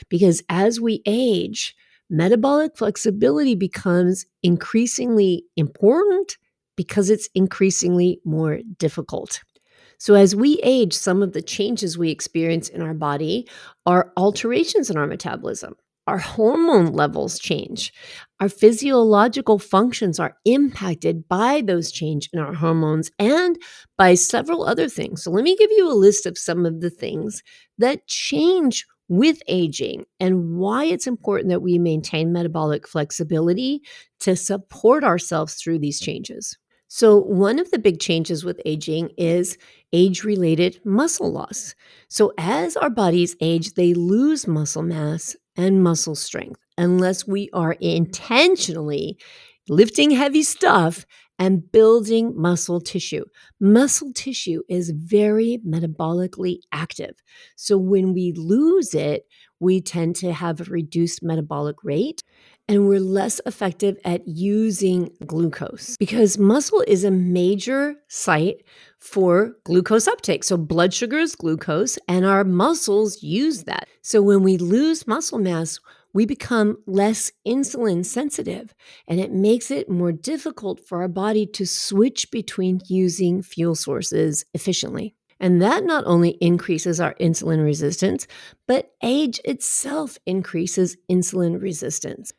Because 0.09 0.41
as 0.47 0.79
we 0.79 1.01
age, 1.05 1.75
metabolic 2.09 2.77
flexibility 2.77 3.55
becomes 3.55 4.25
increasingly 4.41 5.43
important 5.57 6.37
because 6.77 7.09
it's 7.09 7.27
increasingly 7.35 8.21
more 8.23 8.59
difficult. 8.77 9.41
So, 9.97 10.15
as 10.15 10.35
we 10.35 10.59
age, 10.63 10.93
some 10.93 11.21
of 11.21 11.33
the 11.33 11.41
changes 11.41 11.97
we 11.97 12.09
experience 12.09 12.69
in 12.69 12.81
our 12.81 12.93
body 12.93 13.47
are 13.85 14.11
alterations 14.17 14.89
in 14.89 14.97
our 14.97 15.05
metabolism 15.05 15.75
our 16.07 16.17
hormone 16.17 16.87
levels 16.93 17.39
change. 17.39 17.93
Our 18.39 18.49
physiological 18.49 19.59
functions 19.59 20.19
are 20.19 20.35
impacted 20.45 21.27
by 21.27 21.61
those 21.61 21.91
change 21.91 22.29
in 22.33 22.39
our 22.39 22.53
hormones 22.53 23.11
and 23.19 23.57
by 23.97 24.15
several 24.15 24.63
other 24.63 24.89
things. 24.89 25.23
So 25.23 25.31
let 25.31 25.43
me 25.43 25.55
give 25.55 25.71
you 25.71 25.91
a 25.91 25.93
list 25.93 26.25
of 26.25 26.37
some 26.37 26.65
of 26.65 26.81
the 26.81 26.89
things 26.89 27.43
that 27.77 28.07
change 28.07 28.85
with 29.09 29.41
aging 29.47 30.05
and 30.19 30.57
why 30.57 30.85
it's 30.85 31.05
important 31.07 31.49
that 31.49 31.61
we 31.61 31.77
maintain 31.77 32.31
metabolic 32.31 32.87
flexibility 32.87 33.81
to 34.21 34.35
support 34.35 35.03
ourselves 35.03 35.55
through 35.55 35.79
these 35.79 35.99
changes. 35.99 36.57
So, 36.87 37.17
one 37.21 37.57
of 37.59 37.71
the 37.71 37.79
big 37.79 37.99
changes 37.99 38.43
with 38.43 38.61
aging 38.65 39.11
is 39.17 39.57
age 39.93 40.25
related 40.25 40.81
muscle 40.83 41.31
loss. 41.31 41.73
So, 42.09 42.33
as 42.37 42.75
our 42.75 42.89
bodies 42.89 43.35
age, 43.39 43.73
they 43.75 43.93
lose 43.93 44.45
muscle 44.45 44.83
mass 44.83 45.35
and 45.57 45.83
muscle 45.83 46.15
strength 46.15 46.59
unless 46.77 47.27
we 47.27 47.49
are 47.53 47.73
intentionally 47.81 49.17
lifting 49.69 50.11
heavy 50.11 50.43
stuff 50.43 51.05
and 51.39 51.71
building 51.71 52.33
muscle 52.39 52.79
tissue. 52.79 53.25
Muscle 53.59 54.13
tissue 54.13 54.61
is 54.69 54.91
very 54.91 55.59
metabolically 55.67 56.59
active. 56.71 57.15
So 57.55 57.77
when 57.77 58.13
we 58.13 58.31
lose 58.35 58.93
it, 58.93 59.23
we 59.59 59.81
tend 59.81 60.15
to 60.17 60.33
have 60.33 60.61
a 60.61 60.65
reduced 60.65 61.23
metabolic 61.23 61.77
rate 61.83 62.21
and 62.71 62.87
we're 62.87 63.01
less 63.01 63.41
effective 63.45 63.97
at 64.05 64.25
using 64.25 65.11
glucose 65.25 65.97
because 65.97 66.37
muscle 66.37 66.81
is 66.87 67.03
a 67.03 67.11
major 67.11 67.95
site 68.07 68.63
for 68.97 69.57
glucose 69.65 70.07
uptake. 70.07 70.45
So, 70.45 70.55
blood 70.55 70.93
sugar 70.93 71.17
is 71.17 71.35
glucose, 71.35 71.99
and 72.07 72.25
our 72.25 72.45
muscles 72.45 73.21
use 73.21 73.65
that. 73.65 73.89
So, 74.01 74.21
when 74.21 74.41
we 74.41 74.57
lose 74.57 75.05
muscle 75.05 75.37
mass, 75.37 75.79
we 76.13 76.25
become 76.25 76.77
less 76.87 77.29
insulin 77.45 78.05
sensitive, 78.05 78.73
and 79.05 79.19
it 79.19 79.33
makes 79.33 79.69
it 79.69 79.89
more 79.89 80.13
difficult 80.13 80.79
for 80.79 81.01
our 81.01 81.09
body 81.09 81.45
to 81.47 81.65
switch 81.65 82.31
between 82.31 82.79
using 82.87 83.41
fuel 83.41 83.75
sources 83.75 84.45
efficiently. 84.53 85.13
And 85.41 85.61
that 85.61 85.83
not 85.83 86.03
only 86.05 86.37
increases 86.39 87.01
our 87.01 87.15
insulin 87.15 87.63
resistance, 87.63 88.27
but 88.67 88.93
age 89.03 89.41
itself 89.43 90.19
increases 90.25 90.95
insulin 91.09 91.59
resistance. 91.59 92.31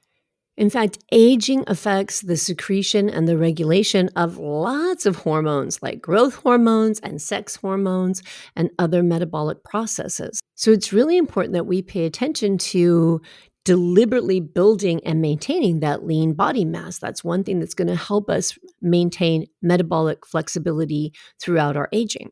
In 0.56 0.68
fact, 0.68 0.98
aging 1.10 1.64
affects 1.66 2.20
the 2.20 2.36
secretion 2.36 3.08
and 3.08 3.26
the 3.26 3.38
regulation 3.38 4.10
of 4.16 4.36
lots 4.36 5.06
of 5.06 5.16
hormones 5.16 5.82
like 5.82 6.02
growth 6.02 6.34
hormones 6.34 7.00
and 7.00 7.22
sex 7.22 7.56
hormones 7.56 8.22
and 8.54 8.70
other 8.78 9.02
metabolic 9.02 9.64
processes. 9.64 10.40
So 10.54 10.70
it's 10.70 10.92
really 10.92 11.16
important 11.16 11.54
that 11.54 11.66
we 11.66 11.80
pay 11.80 12.04
attention 12.04 12.58
to 12.58 13.22
deliberately 13.64 14.40
building 14.40 15.00
and 15.04 15.22
maintaining 15.22 15.80
that 15.80 16.04
lean 16.04 16.34
body 16.34 16.64
mass. 16.64 16.98
That's 16.98 17.22
one 17.22 17.44
thing 17.44 17.60
that's 17.60 17.74
going 17.74 17.88
to 17.88 17.96
help 17.96 18.28
us 18.28 18.58
maintain 18.80 19.46
metabolic 19.62 20.26
flexibility 20.26 21.12
throughout 21.40 21.76
our 21.76 21.88
aging. 21.92 22.30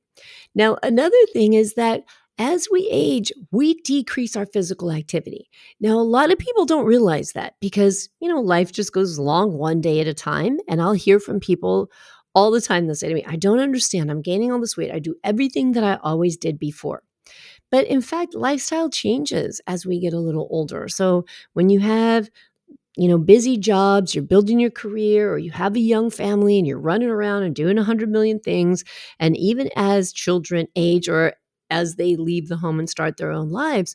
Now, 0.54 0.76
another 0.82 1.16
thing 1.32 1.54
is 1.54 1.74
that 1.74 2.02
as 2.40 2.68
we 2.72 2.88
age, 2.90 3.30
we 3.52 3.74
decrease 3.82 4.34
our 4.34 4.46
physical 4.46 4.90
activity. 4.90 5.50
Now, 5.78 5.98
a 5.98 6.00
lot 6.00 6.32
of 6.32 6.38
people 6.38 6.64
don't 6.64 6.86
realize 6.86 7.32
that 7.32 7.54
because, 7.60 8.08
you 8.18 8.28
know, 8.28 8.40
life 8.40 8.72
just 8.72 8.94
goes 8.94 9.18
along 9.18 9.52
one 9.52 9.82
day 9.82 10.00
at 10.00 10.06
a 10.06 10.14
time. 10.14 10.58
And 10.66 10.80
I'll 10.80 10.94
hear 10.94 11.20
from 11.20 11.38
people 11.38 11.90
all 12.34 12.50
the 12.50 12.62
time 12.62 12.86
that 12.86 12.94
say 12.94 13.08
to 13.10 13.14
me, 13.14 13.24
I 13.26 13.36
don't 13.36 13.60
understand. 13.60 14.10
I'm 14.10 14.22
gaining 14.22 14.50
all 14.50 14.60
this 14.60 14.76
weight. 14.76 14.90
I 14.90 15.00
do 15.00 15.16
everything 15.22 15.72
that 15.72 15.84
I 15.84 15.98
always 16.02 16.38
did 16.38 16.58
before. 16.58 17.02
But 17.70 17.86
in 17.86 18.00
fact, 18.00 18.34
lifestyle 18.34 18.88
changes 18.88 19.60
as 19.66 19.84
we 19.84 20.00
get 20.00 20.14
a 20.14 20.18
little 20.18 20.48
older. 20.50 20.88
So 20.88 21.26
when 21.52 21.68
you 21.68 21.80
have 21.80 22.30
you 22.96 23.08
know, 23.08 23.18
busy 23.18 23.56
jobs, 23.56 24.14
you're 24.14 24.24
building 24.24 24.58
your 24.58 24.70
career, 24.70 25.32
or 25.32 25.38
you 25.38 25.52
have 25.52 25.76
a 25.76 25.80
young 25.80 26.10
family 26.10 26.58
and 26.58 26.66
you're 26.66 26.78
running 26.78 27.08
around 27.08 27.44
and 27.44 27.54
doing 27.54 27.78
a 27.78 27.84
hundred 27.84 28.10
million 28.10 28.40
things. 28.40 28.84
And 29.20 29.36
even 29.36 29.70
as 29.76 30.12
children 30.12 30.66
age 30.76 31.08
or 31.08 31.34
as 31.70 31.96
they 31.96 32.16
leave 32.16 32.48
the 32.48 32.56
home 32.58 32.78
and 32.78 32.88
start 32.90 33.16
their 33.16 33.32
own 33.32 33.50
lives, 33.50 33.94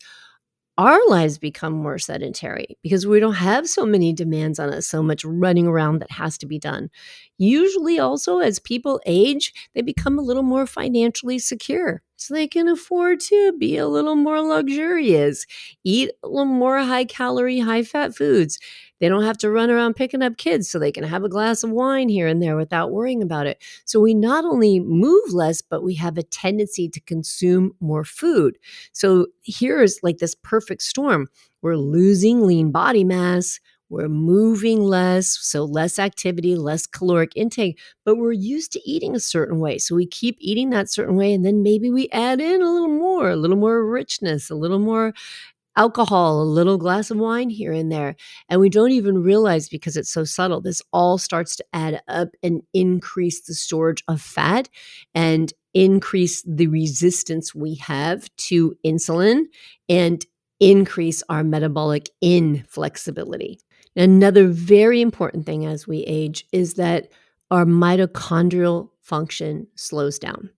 our 0.78 1.00
lives 1.08 1.38
become 1.38 1.74
more 1.74 1.98
sedentary 1.98 2.78
because 2.84 3.08
we 3.08 3.20
don't 3.22 3.36
have 3.36 3.68
so 3.70 3.86
many 3.86 4.12
demands 4.14 4.60
on 4.60 4.74
us, 4.74 4.88
so 4.88 5.02
much 5.02 5.24
running 5.26 5.68
around 5.68 6.00
that 6.00 6.12
has 6.12 6.38
to 6.40 6.46
be 6.48 6.60
done. 6.60 6.90
Usually, 7.38 8.00
also, 8.00 8.40
as 8.40 8.60
people 8.60 9.02
age, 9.06 9.54
they 9.74 9.82
become 9.82 10.20
a 10.20 10.24
little 10.24 10.44
more 10.44 10.68
financially 10.68 11.40
secure. 11.40 12.02
So 12.18 12.34
they 12.34 12.48
can 12.48 12.68
afford 12.68 13.20
to 13.22 13.54
be 13.54 13.78
a 13.78 13.88
little 13.88 14.16
more 14.16 14.42
luxurious, 14.42 15.46
eat 15.84 16.12
a 16.24 16.28
little 16.28 16.46
more 16.46 16.80
high 16.80 17.06
calorie, 17.06 17.60
high 17.60 17.84
fat 17.84 18.16
foods. 18.16 18.60
They 19.00 19.10
don't 19.10 19.24
have 19.24 19.38
to 19.40 19.52
run 19.52 19.70
around 19.70 19.96
picking 19.96 20.22
up 20.22 20.38
kids 20.38 20.70
so 20.70 20.80
they 20.80 20.92
can 20.92 21.04
have 21.04 21.24
a 21.24 21.30
glass 21.30 21.64
of 21.64 21.72
wine 21.72 22.08
here 22.10 22.28
and 22.28 22.42
there 22.42 22.56
without 22.56 22.92
worrying 22.92 23.22
about 23.22 23.48
it. 23.48 23.62
So 23.84 24.00
we 24.00 24.14
not 24.14 24.46
only 24.46 24.80
move 24.80 25.34
less, 25.34 25.62
but 25.62 25.84
we 25.84 25.96
have 25.96 26.18
a 26.18 26.24
tendency 26.24 26.88
to 26.90 27.00
consume 27.02 27.74
more 27.80 28.06
food. 28.06 28.58
So 28.94 29.28
here's 29.44 30.00
like 30.02 30.20
this 30.20 30.36
perfect 30.36 30.82
storm. 30.82 31.28
We're 31.62 31.78
losing 31.78 32.46
lean 32.46 32.72
body 32.72 33.04
mass, 33.04 33.60
we're 33.90 34.10
moving 34.10 34.82
less, 34.82 35.38
so 35.42 35.64
less 35.64 36.00
activity, 36.00 36.56
less 36.56 36.88
caloric 36.88 37.32
intake, 37.36 37.80
but 38.04 38.16
we're 38.16 38.32
used 38.32 38.72
to 38.74 38.90
eating 38.90 39.16
a 39.16 39.20
certain 39.20 39.60
way. 39.60 39.78
So 39.78 39.96
we 39.96 40.08
keep 40.08 40.38
eating 40.40 40.72
that 40.72 40.90
certain 40.90 41.16
way, 41.16 41.34
and 41.34 41.46
then 41.46 41.62
maybe 41.64 41.90
we 41.90 42.10
add 42.10 42.42
in 42.42 42.62
a 42.62 42.72
little 42.72 42.88
more, 42.88 43.30
a 43.30 43.36
little 43.36 43.58
more 43.58 43.86
richness, 43.86 44.50
a 44.50 44.56
little 44.56 44.80
more 44.80 45.14
alcohol, 45.78 46.42
a 46.42 46.44
little 46.44 46.78
glass 46.78 47.12
of 47.12 47.18
wine 47.18 47.50
here 47.50 47.74
and 47.74 47.92
there. 47.92 48.16
And 48.50 48.62
we 48.62 48.70
don't 48.70 48.92
even 48.92 49.22
realize 49.22 49.70
because 49.70 49.98
it's 49.98 50.12
so 50.12 50.24
subtle, 50.24 50.62
this 50.62 50.82
all 50.94 51.18
starts 51.18 51.56
to 51.58 51.66
add 51.74 52.02
up 52.08 52.30
and 52.42 52.62
increase 52.74 53.42
the 53.42 53.54
storage 53.54 54.04
of 54.08 54.22
fat 54.22 54.70
and 55.14 55.52
increase 55.74 56.42
the 56.48 56.68
resistance 56.68 57.54
we 57.54 57.76
have 57.76 58.34
to 58.38 58.76
insulin 58.86 59.44
and 59.90 60.26
increase 60.62 61.22
our 61.28 61.44
metabolic 61.44 62.10
inflexibility. 62.22 63.60
Another 63.96 64.48
very 64.48 65.02
important 65.02 65.46
thing 65.46 65.66
as 65.66 65.88
we 65.88 66.00
age 66.00 66.46
is 66.52 66.74
that 66.76 67.10
our 67.52 67.66
mitochondrial 67.66 68.90
function 69.02 69.68
slows 69.76 70.20
down. 70.20 70.50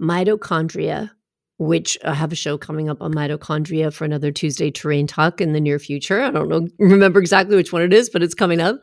Mitochondria, 0.00 1.10
which 1.58 1.96
I 2.04 2.14
have 2.14 2.32
a 2.32 2.36
show 2.36 2.58
coming 2.58 2.88
up 2.88 3.00
on 3.00 3.14
mitochondria 3.14 3.92
for 3.92 4.04
another 4.04 4.30
Tuesday 4.30 4.70
terrain 4.70 5.06
talk 5.06 5.40
in 5.40 5.52
the 5.52 5.60
near 5.60 5.78
future. 5.78 6.20
I 6.22 6.30
don't 6.30 6.48
know, 6.48 6.68
remember 6.78 7.18
exactly 7.18 7.56
which 7.56 7.72
one 7.72 7.82
it 7.82 7.92
is, 7.92 8.10
but 8.10 8.22
it's 8.22 8.34
coming 8.34 8.60
up. 8.60 8.76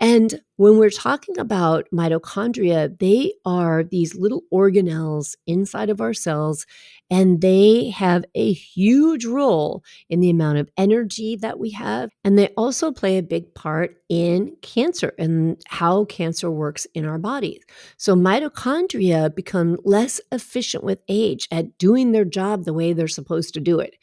And 0.00 0.40
when 0.58 0.76
we're 0.76 0.90
talking 0.90 1.38
about 1.38 1.86
mitochondria, 1.94 2.98
they 2.98 3.32
are 3.44 3.84
these 3.84 4.16
little 4.16 4.42
organelles 4.52 5.36
inside 5.46 5.88
of 5.88 6.00
our 6.00 6.12
cells, 6.12 6.66
and 7.10 7.40
they 7.40 7.90
have 7.90 8.24
a 8.34 8.52
huge 8.52 9.24
role 9.24 9.84
in 10.10 10.18
the 10.18 10.30
amount 10.30 10.58
of 10.58 10.68
energy 10.76 11.36
that 11.36 11.60
we 11.60 11.70
have. 11.70 12.10
And 12.24 12.36
they 12.36 12.48
also 12.56 12.90
play 12.90 13.18
a 13.18 13.22
big 13.22 13.54
part 13.54 14.02
in 14.08 14.56
cancer 14.62 15.12
and 15.16 15.62
how 15.68 16.06
cancer 16.06 16.50
works 16.50 16.88
in 16.92 17.04
our 17.04 17.18
bodies. 17.18 17.62
So, 17.96 18.16
mitochondria 18.16 19.32
become 19.32 19.78
less 19.84 20.20
efficient 20.32 20.82
with 20.82 20.98
age 21.08 21.46
at 21.52 21.78
doing 21.78 22.10
their 22.10 22.24
job 22.24 22.64
the 22.64 22.74
way 22.74 22.92
they're 22.92 23.06
supposed 23.06 23.54
to 23.54 23.60
do 23.60 23.78
it. 23.78 23.94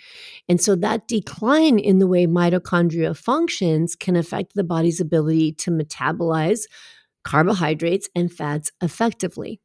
And 0.48 0.62
so, 0.62 0.76
that 0.78 1.10
decline 1.10 1.80
in 1.80 2.00
the 2.00 2.08
way 2.08 2.28
mitochondria 2.28 3.18
functions 3.18 3.94
can 3.96 4.16
affect 4.16 4.54
the 4.56 4.64
body's 4.64 5.02
ability 5.02 5.52
to 5.54 5.72
metabolize 5.72 6.45
carbohydrates 7.24 8.08
and 8.16 8.32
fats 8.32 8.72
effectively 8.82 9.60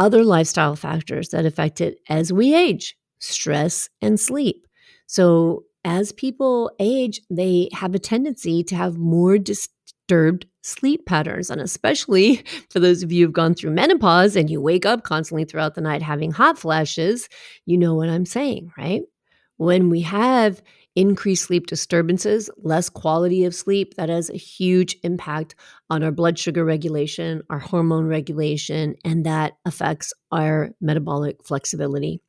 other 0.00 0.24
lifestyle 0.24 0.74
factors 0.74 1.28
that 1.28 1.44
affect 1.44 1.80
it 1.80 2.00
as 2.08 2.32
we 2.32 2.54
age 2.54 2.96
stress 3.20 3.90
and 4.00 4.18
sleep. 4.18 4.66
So, 5.06 5.64
as 5.84 6.12
people 6.12 6.70
age, 6.78 7.20
they 7.30 7.68
have 7.72 7.94
a 7.94 7.98
tendency 7.98 8.62
to 8.64 8.74
have 8.74 8.96
more 8.96 9.38
disturbed 9.38 10.46
sleep 10.62 11.06
patterns. 11.06 11.50
And 11.50 11.60
especially 11.60 12.36
for 12.70 12.80
those 12.80 13.02
of 13.02 13.12
you 13.12 13.26
who've 13.26 13.32
gone 13.32 13.54
through 13.54 13.72
menopause 13.72 14.36
and 14.36 14.50
you 14.50 14.60
wake 14.60 14.86
up 14.86 15.04
constantly 15.04 15.44
throughout 15.44 15.74
the 15.74 15.80
night 15.80 16.02
having 16.02 16.32
hot 16.32 16.58
flashes, 16.58 17.28
you 17.66 17.76
know 17.76 17.94
what 17.94 18.08
I'm 18.08 18.26
saying, 18.26 18.72
right? 18.76 19.02
When 19.58 19.90
we 19.90 20.00
have 20.02 20.62
increased 21.00 21.44
sleep 21.44 21.66
disturbances, 21.66 22.50
less 22.58 22.90
quality 22.90 23.46
of 23.46 23.54
sleep. 23.54 23.94
That 23.94 24.10
has 24.10 24.28
a 24.28 24.36
huge 24.36 24.98
impact 25.02 25.54
on 25.88 26.04
our 26.04 26.12
blood 26.12 26.38
sugar 26.38 26.62
regulation, 26.62 27.42
our 27.48 27.58
hormone 27.58 28.06
regulation, 28.06 28.96
and 29.02 29.24
that 29.24 29.54
affects 29.64 30.12
our 30.30 30.72
metabolic 30.78 31.42
flexibility. 31.42 32.20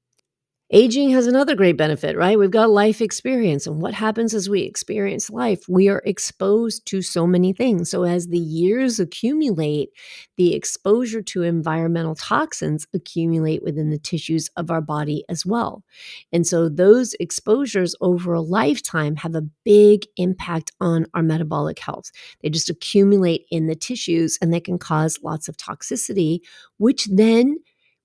Aging 0.73 1.09
has 1.09 1.27
another 1.27 1.53
great 1.53 1.75
benefit, 1.75 2.15
right? 2.15 2.39
We've 2.39 2.49
got 2.49 2.69
life 2.69 3.01
experience. 3.01 3.67
And 3.67 3.81
what 3.81 3.93
happens 3.93 4.33
as 4.33 4.49
we 4.49 4.61
experience 4.61 5.29
life? 5.29 5.67
We 5.67 5.89
are 5.89 6.01
exposed 6.05 6.85
to 6.85 7.01
so 7.01 7.27
many 7.27 7.51
things. 7.51 7.89
So, 7.89 8.03
as 8.03 8.27
the 8.27 8.39
years 8.39 8.97
accumulate, 8.97 9.89
the 10.37 10.55
exposure 10.55 11.21
to 11.23 11.43
environmental 11.43 12.15
toxins 12.15 12.87
accumulate 12.93 13.63
within 13.63 13.89
the 13.89 13.97
tissues 13.97 14.49
of 14.55 14.71
our 14.71 14.79
body 14.79 15.25
as 15.27 15.45
well. 15.45 15.83
And 16.31 16.47
so, 16.47 16.69
those 16.69 17.15
exposures 17.19 17.93
over 17.99 18.33
a 18.33 18.39
lifetime 18.39 19.17
have 19.17 19.35
a 19.35 19.47
big 19.65 20.05
impact 20.15 20.71
on 20.79 21.05
our 21.13 21.21
metabolic 21.21 21.79
health. 21.79 22.11
They 22.41 22.49
just 22.49 22.69
accumulate 22.69 23.45
in 23.51 23.67
the 23.67 23.75
tissues 23.75 24.37
and 24.41 24.53
they 24.53 24.61
can 24.61 24.79
cause 24.79 25.19
lots 25.21 25.49
of 25.49 25.57
toxicity, 25.57 26.39
which 26.77 27.07
then 27.07 27.57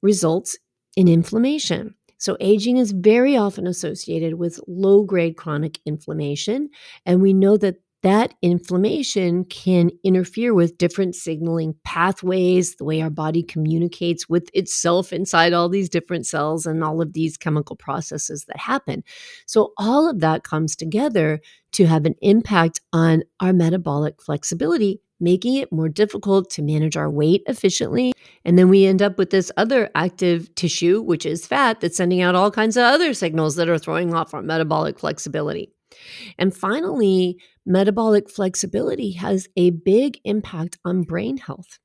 results 0.02 0.58
in 0.96 1.06
inflammation. 1.06 1.94
So, 2.18 2.36
aging 2.40 2.78
is 2.78 2.92
very 2.92 3.36
often 3.36 3.66
associated 3.66 4.34
with 4.34 4.60
low 4.66 5.02
grade 5.04 5.36
chronic 5.36 5.78
inflammation. 5.84 6.70
And 7.04 7.20
we 7.20 7.32
know 7.32 7.56
that 7.58 7.76
that 8.02 8.34
inflammation 8.40 9.44
can 9.46 9.90
interfere 10.04 10.54
with 10.54 10.78
different 10.78 11.16
signaling 11.16 11.74
pathways, 11.84 12.76
the 12.76 12.84
way 12.84 13.00
our 13.00 13.10
body 13.10 13.42
communicates 13.42 14.28
with 14.28 14.48
itself 14.54 15.12
inside 15.12 15.52
all 15.52 15.68
these 15.68 15.88
different 15.88 16.26
cells 16.26 16.66
and 16.66 16.84
all 16.84 17.02
of 17.02 17.14
these 17.14 17.36
chemical 17.36 17.74
processes 17.74 18.44
that 18.46 18.58
happen. 18.58 19.02
So, 19.46 19.72
all 19.78 20.08
of 20.08 20.20
that 20.20 20.44
comes 20.44 20.76
together 20.76 21.40
to 21.72 21.86
have 21.86 22.06
an 22.06 22.14
impact 22.22 22.80
on 22.92 23.22
our 23.40 23.52
metabolic 23.52 24.22
flexibility 24.22 25.00
making 25.20 25.56
it 25.56 25.72
more 25.72 25.88
difficult 25.88 26.50
to 26.50 26.62
manage 26.62 26.96
our 26.96 27.10
weight 27.10 27.42
efficiently. 27.46 28.12
And 28.44 28.58
then 28.58 28.68
we 28.68 28.86
end 28.86 29.02
up 29.02 29.18
with 29.18 29.30
this 29.30 29.50
other 29.56 29.90
active 29.94 30.54
tissue, 30.54 31.00
which 31.02 31.24
is 31.24 31.46
fat, 31.46 31.80
that's 31.80 31.96
sending 31.96 32.20
out 32.20 32.34
all 32.34 32.50
kinds 32.50 32.76
of 32.76 32.84
other 32.84 33.14
signals 33.14 33.56
that 33.56 33.68
are 33.68 33.78
throwing 33.78 34.14
off 34.14 34.34
our 34.34 34.42
metabolic 34.42 34.98
flexibility. 34.98 35.72
And 36.38 36.54
finally, 36.54 37.38
metabolic 37.64 38.30
flexibility 38.30 39.12
has 39.12 39.48
a 39.56 39.70
big 39.70 40.18
impact 40.24 40.78
on 40.84 41.02
brain 41.02 41.38
health. 41.38 41.78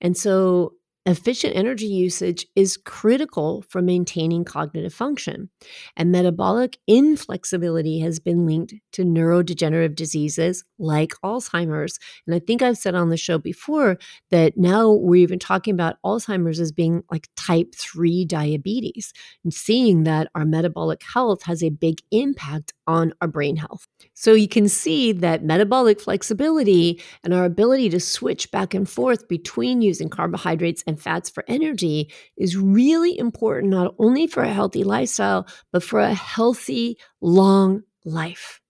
And 0.00 0.16
so 0.16 0.74
Efficient 1.04 1.56
energy 1.56 1.86
usage 1.86 2.46
is 2.54 2.76
critical 2.76 3.64
for 3.68 3.82
maintaining 3.82 4.44
cognitive 4.44 4.94
function, 4.94 5.50
and 5.96 6.12
metabolic 6.12 6.78
inflexibility 6.86 7.98
has 7.98 8.20
been 8.20 8.46
linked 8.46 8.74
to 8.92 9.02
neurodegenerative 9.02 9.96
diseases 9.96 10.62
like 10.78 11.10
Alzheimer's. 11.24 11.98
And 12.24 12.36
I 12.36 12.38
think 12.38 12.62
I've 12.62 12.78
said 12.78 12.94
on 12.94 13.08
the 13.08 13.16
show 13.16 13.38
before 13.38 13.98
that 14.30 14.56
now 14.56 14.92
we're 14.92 15.16
even 15.16 15.40
talking 15.40 15.74
about 15.74 15.96
Alzheimer's 16.06 16.60
as 16.60 16.70
being 16.70 17.02
like 17.10 17.26
type 17.36 17.74
3 17.74 18.24
diabetes, 18.24 19.12
and 19.42 19.52
seeing 19.52 20.04
that 20.04 20.28
our 20.36 20.44
metabolic 20.44 21.02
health 21.02 21.42
has 21.42 21.64
a 21.64 21.70
big 21.70 21.98
impact 22.12 22.74
on 22.92 23.14
our 23.22 23.28
brain 23.28 23.56
health. 23.56 23.88
So 24.12 24.34
you 24.34 24.48
can 24.48 24.68
see 24.68 25.12
that 25.12 25.42
metabolic 25.42 25.98
flexibility 25.98 27.00
and 27.24 27.32
our 27.32 27.44
ability 27.46 27.88
to 27.90 28.00
switch 28.00 28.50
back 28.50 28.74
and 28.74 28.88
forth 28.88 29.26
between 29.28 29.80
using 29.80 30.10
carbohydrates 30.10 30.84
and 30.86 31.00
fats 31.00 31.30
for 31.30 31.42
energy 31.48 32.12
is 32.36 32.56
really 32.56 33.18
important, 33.18 33.70
not 33.70 33.94
only 33.98 34.26
for 34.26 34.42
a 34.42 34.52
healthy 34.52 34.84
lifestyle, 34.84 35.46
but 35.72 35.82
for 35.82 36.00
a 36.00 36.12
healthy, 36.12 36.98
long 37.22 37.82
life. 38.04 38.60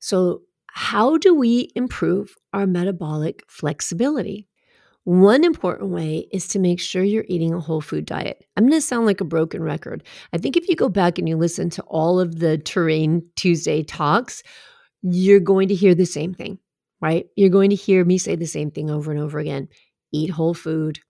So, 0.00 0.42
how 0.72 1.18
do 1.18 1.34
we 1.34 1.70
improve 1.74 2.34
our 2.52 2.66
metabolic 2.66 3.42
flexibility? 3.48 4.49
One 5.10 5.42
important 5.42 5.90
way 5.90 6.28
is 6.30 6.46
to 6.46 6.60
make 6.60 6.78
sure 6.78 7.02
you're 7.02 7.24
eating 7.26 7.52
a 7.52 7.58
whole 7.58 7.80
food 7.80 8.06
diet. 8.06 8.46
I'm 8.56 8.68
going 8.68 8.80
to 8.80 8.80
sound 8.80 9.06
like 9.06 9.20
a 9.20 9.24
broken 9.24 9.60
record. 9.60 10.04
I 10.32 10.38
think 10.38 10.56
if 10.56 10.68
you 10.68 10.76
go 10.76 10.88
back 10.88 11.18
and 11.18 11.28
you 11.28 11.36
listen 11.36 11.68
to 11.70 11.82
all 11.88 12.20
of 12.20 12.38
the 12.38 12.58
Terrain 12.58 13.24
Tuesday 13.34 13.82
talks, 13.82 14.44
you're 15.02 15.40
going 15.40 15.66
to 15.66 15.74
hear 15.74 15.96
the 15.96 16.06
same 16.06 16.32
thing, 16.32 16.60
right? 17.00 17.26
You're 17.34 17.48
going 17.48 17.70
to 17.70 17.76
hear 17.76 18.04
me 18.04 18.18
say 18.18 18.36
the 18.36 18.46
same 18.46 18.70
thing 18.70 18.88
over 18.88 19.10
and 19.10 19.20
over 19.20 19.40
again 19.40 19.66
eat 20.12 20.30
whole 20.30 20.54
food, 20.54 21.00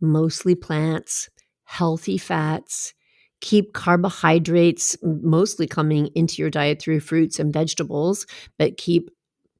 mostly 0.00 0.56
plants, 0.56 1.28
healthy 1.62 2.18
fats, 2.18 2.94
keep 3.40 3.74
carbohydrates 3.74 4.96
mostly 5.04 5.68
coming 5.68 6.08
into 6.16 6.42
your 6.42 6.50
diet 6.50 6.82
through 6.82 6.98
fruits 6.98 7.38
and 7.38 7.52
vegetables, 7.52 8.26
but 8.58 8.76
keep 8.76 9.08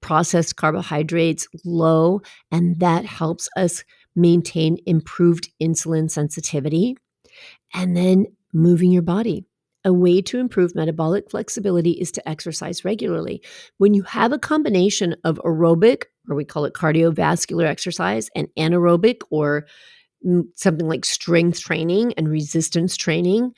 processed 0.07 0.55
carbohydrates 0.55 1.49
low. 1.65 2.21
And 2.53 2.79
that 2.79 3.05
helps 3.05 3.49
us 3.57 3.83
maintain 4.15 4.79
improved 4.87 5.51
insulin 5.61 6.09
sensitivity. 6.09 6.97
And 7.75 7.97
then 7.97 8.27
moving 8.53 8.93
your 8.93 9.03
body. 9.03 9.45
A 9.85 9.93
way 9.93 10.23
to 10.23 10.39
improve 10.39 10.77
metabolic 10.77 11.29
flexibility 11.29 11.91
is 11.91 12.13
to 12.13 12.29
exercise 12.29 12.85
regularly. 12.85 13.43
When 13.79 13.95
you 13.95 14.03
have 14.05 14.33
a 14.33 14.39
combination 14.39 15.17
of 15.25 15.41
aerobic, 15.45 16.05
or 16.29 16.37
we 16.37 16.45
call 16.45 16.67
it 16.67 16.75
cardiovascular 16.75 17.67
exercise, 17.67 18.31
and 18.37 18.47
anaerobic, 18.57 19.23
or 19.31 19.67
mm, 20.25 20.45
something 20.55 20.87
like 20.87 21.05
strength 21.05 21.61
training 21.61 22.15
and 22.15 22.29
resistance 22.29 22.97
training, 22.97 23.53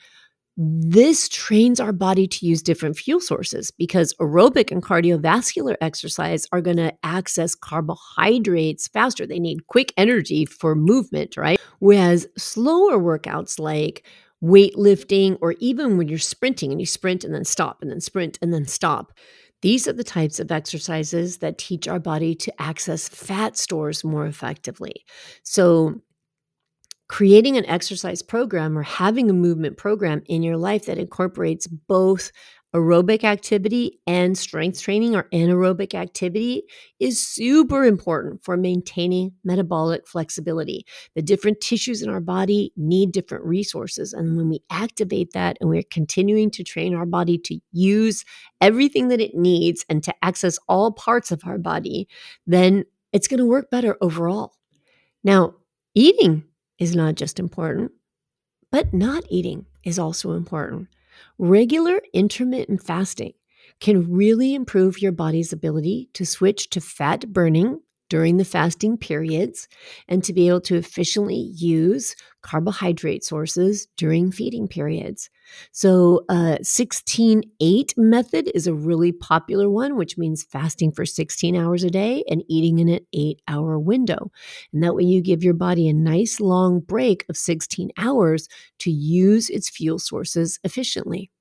this 0.61 1.29
trains 1.29 1.79
our 1.79 1.93
body 1.93 2.27
to 2.27 2.45
use 2.45 2.61
different 2.61 2.97
fuel 2.97 3.21
sources 3.21 3.71
because 3.71 4.13
aerobic 4.15 4.71
and 4.71 4.83
cardiovascular 4.83 5.77
exercise 5.79 6.45
are 6.51 6.59
going 6.59 6.75
to 6.75 6.93
access 7.01 7.55
carbohydrates 7.55 8.89
faster. 8.89 9.25
They 9.25 9.39
need 9.39 9.67
quick 9.67 9.93
energy 9.95 10.45
for 10.45 10.75
movement, 10.75 11.37
right? 11.37 11.57
Whereas 11.79 12.27
slower 12.37 12.99
workouts 12.99 13.57
like 13.57 14.05
weightlifting 14.43 15.37
or 15.39 15.53
even 15.59 15.97
when 15.97 16.09
you're 16.09 16.19
sprinting 16.19 16.73
and 16.73 16.81
you 16.81 16.85
sprint 16.85 17.23
and 17.23 17.33
then 17.33 17.45
stop 17.45 17.81
and 17.81 17.89
then 17.89 18.01
sprint 18.01 18.37
and 18.41 18.53
then 18.53 18.65
stop, 18.65 19.13
these 19.61 19.87
are 19.87 19.93
the 19.93 20.03
types 20.03 20.41
of 20.41 20.51
exercises 20.51 21.37
that 21.37 21.57
teach 21.57 21.87
our 21.87 21.99
body 21.99 22.35
to 22.35 22.61
access 22.61 23.07
fat 23.07 23.57
stores 23.57 24.03
more 24.03 24.25
effectively. 24.25 25.05
So, 25.43 26.01
creating 27.09 27.57
an 27.57 27.65
exercise 27.65 28.21
program 28.21 28.77
or 28.77 28.83
having 28.83 29.29
a 29.29 29.33
movement 29.33 29.75
program 29.77 30.21
in 30.27 30.43
your 30.43 30.57
life 30.57 30.85
that 30.85 30.97
incorporates 30.97 31.67
both 31.67 32.31
aerobic 32.75 33.23
activity 33.23 33.99
and 34.05 34.37
strength 34.37 34.79
training 34.79 35.15
or 35.15 35.23
anaerobic 35.33 35.95
activity 35.95 36.61
is 36.99 37.19
super 37.19 37.83
important 37.83 38.43
for 38.43 38.55
maintaining 38.55 39.31
metabolic 39.43 40.07
flexibility. 40.07 40.85
The 41.15 41.23
different 41.23 41.61
tissues 41.61 42.03
in 42.03 42.09
our 42.09 42.19
body 42.19 42.71
need 42.77 43.11
different 43.11 43.43
resources. 43.43 44.13
And 44.13 44.37
when 44.37 44.49
we 44.49 44.61
activate 44.69 45.33
that 45.33 45.57
and 45.59 45.67
we're 45.67 45.81
continuing 45.89 46.51
to 46.51 46.63
train 46.63 46.93
our 46.93 47.07
body 47.07 47.39
to 47.39 47.59
use 47.71 48.23
everything 48.61 49.07
that 49.07 49.19
it 49.19 49.33
needs 49.33 49.83
and 49.89 50.03
to 50.03 50.13
access 50.21 50.59
all 50.67 50.91
parts 50.91 51.31
of 51.31 51.41
our 51.45 51.57
body, 51.57 52.07
then 52.45 52.85
it's 53.11 53.27
going 53.27 53.39
to 53.39 53.47
work 53.47 53.71
better 53.71 53.97
overall. 53.99 54.53
Now, 55.23 55.55
eating 55.95 56.43
is 56.79 56.95
not 56.95 57.15
just 57.15 57.39
important, 57.39 57.91
but 58.71 58.93
not 58.93 59.23
eating 59.29 59.65
is 59.83 59.99
also 59.99 60.31
important. 60.31 60.87
Regular 61.37 62.01
intermittent 62.13 62.83
fasting 62.83 63.33
can 63.79 64.11
really 64.11 64.55
improve 64.55 65.01
your 65.01 65.11
body's 65.11 65.53
ability 65.53 66.09
to 66.13 66.25
switch 66.25 66.69
to 66.71 66.81
fat 66.81 67.31
burning 67.31 67.79
during 68.09 68.37
the 68.37 68.45
fasting 68.45 68.97
periods 68.97 69.67
and 70.07 70.23
to 70.23 70.33
be 70.33 70.47
able 70.47 70.61
to 70.61 70.75
efficiently 70.75 71.51
use 71.55 72.15
carbohydrate 72.41 73.23
sources 73.23 73.87
during 73.97 74.31
feeding 74.31 74.67
periods. 74.67 75.29
So, 75.71 76.25
uh, 76.29 76.57
16 76.61 77.43
8 77.59 77.93
method 77.97 78.51
is 78.53 78.67
a 78.67 78.73
really 78.73 79.11
popular 79.11 79.69
one, 79.69 79.95
which 79.95 80.17
means 80.17 80.43
fasting 80.43 80.91
for 80.91 81.05
16 81.05 81.55
hours 81.55 81.83
a 81.83 81.89
day 81.89 82.23
and 82.29 82.43
eating 82.47 82.79
in 82.79 82.89
an 82.89 82.99
eight 83.13 83.41
hour 83.47 83.79
window. 83.79 84.31
And 84.73 84.83
that 84.83 84.95
way, 84.95 85.03
you 85.03 85.21
give 85.21 85.43
your 85.43 85.53
body 85.53 85.87
a 85.87 85.93
nice 85.93 86.39
long 86.39 86.79
break 86.79 87.25
of 87.29 87.37
16 87.37 87.89
hours 87.97 88.47
to 88.79 88.91
use 88.91 89.49
its 89.49 89.69
fuel 89.69 89.99
sources 89.99 90.59
efficiently. 90.63 91.31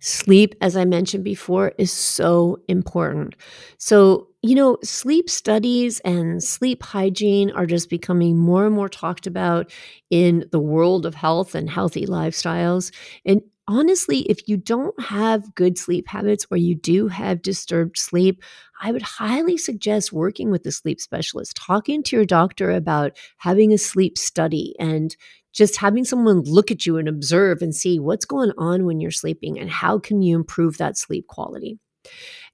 Sleep, 0.00 0.54
as 0.60 0.76
I 0.76 0.84
mentioned 0.84 1.24
before, 1.24 1.72
is 1.78 1.90
so 1.90 2.58
important. 2.68 3.34
So, 3.78 4.28
you 4.48 4.54
know, 4.54 4.78
sleep 4.82 5.30
studies 5.30 6.00
and 6.00 6.42
sleep 6.42 6.82
hygiene 6.82 7.50
are 7.52 7.66
just 7.66 7.90
becoming 7.90 8.36
more 8.36 8.66
and 8.66 8.74
more 8.74 8.88
talked 8.88 9.26
about 9.26 9.72
in 10.10 10.46
the 10.52 10.60
world 10.60 11.06
of 11.06 11.14
health 11.14 11.54
and 11.54 11.68
healthy 11.70 12.06
lifestyles. 12.06 12.92
And 13.24 13.40
honestly, 13.68 14.20
if 14.22 14.48
you 14.48 14.56
don't 14.56 14.98
have 15.00 15.54
good 15.54 15.78
sleep 15.78 16.08
habits 16.08 16.46
or 16.50 16.56
you 16.56 16.74
do 16.74 17.08
have 17.08 17.42
disturbed 17.42 17.98
sleep, 17.98 18.42
I 18.80 18.92
would 18.92 19.02
highly 19.02 19.56
suggest 19.56 20.12
working 20.12 20.50
with 20.50 20.66
a 20.66 20.72
sleep 20.72 21.00
specialist, 21.00 21.56
talking 21.56 22.02
to 22.04 22.16
your 22.16 22.26
doctor 22.26 22.70
about 22.70 23.16
having 23.38 23.72
a 23.72 23.78
sleep 23.78 24.18
study 24.18 24.74
and 24.78 25.16
just 25.52 25.76
having 25.76 26.04
someone 26.04 26.40
look 26.42 26.70
at 26.70 26.84
you 26.84 26.98
and 26.98 27.08
observe 27.08 27.62
and 27.62 27.74
see 27.74 27.98
what's 27.98 28.26
going 28.26 28.52
on 28.58 28.84
when 28.84 29.00
you're 29.00 29.10
sleeping 29.10 29.58
and 29.58 29.70
how 29.70 29.98
can 29.98 30.20
you 30.20 30.36
improve 30.36 30.76
that 30.76 30.98
sleep 30.98 31.26
quality. 31.26 31.78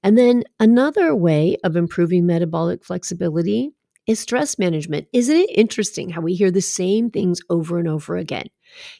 And 0.03 0.19
then 0.19 0.45
another 0.59 1.15
way 1.15 1.57
of 1.65 1.77
improving 1.77 2.27
metabolic 2.27 2.85
flexibility 2.85 3.71
is 4.07 4.19
stress 4.19 4.59
management. 4.59 5.07
Isn't 5.13 5.37
it 5.37 5.51
interesting 5.55 6.11
how 6.11 6.21
we 6.21 6.35
hear 6.35 6.51
the 6.51 6.61
same 6.61 7.11
things 7.11 7.41
over 7.49 7.79
and 7.79 7.87
over 7.87 8.17
again? 8.17 8.47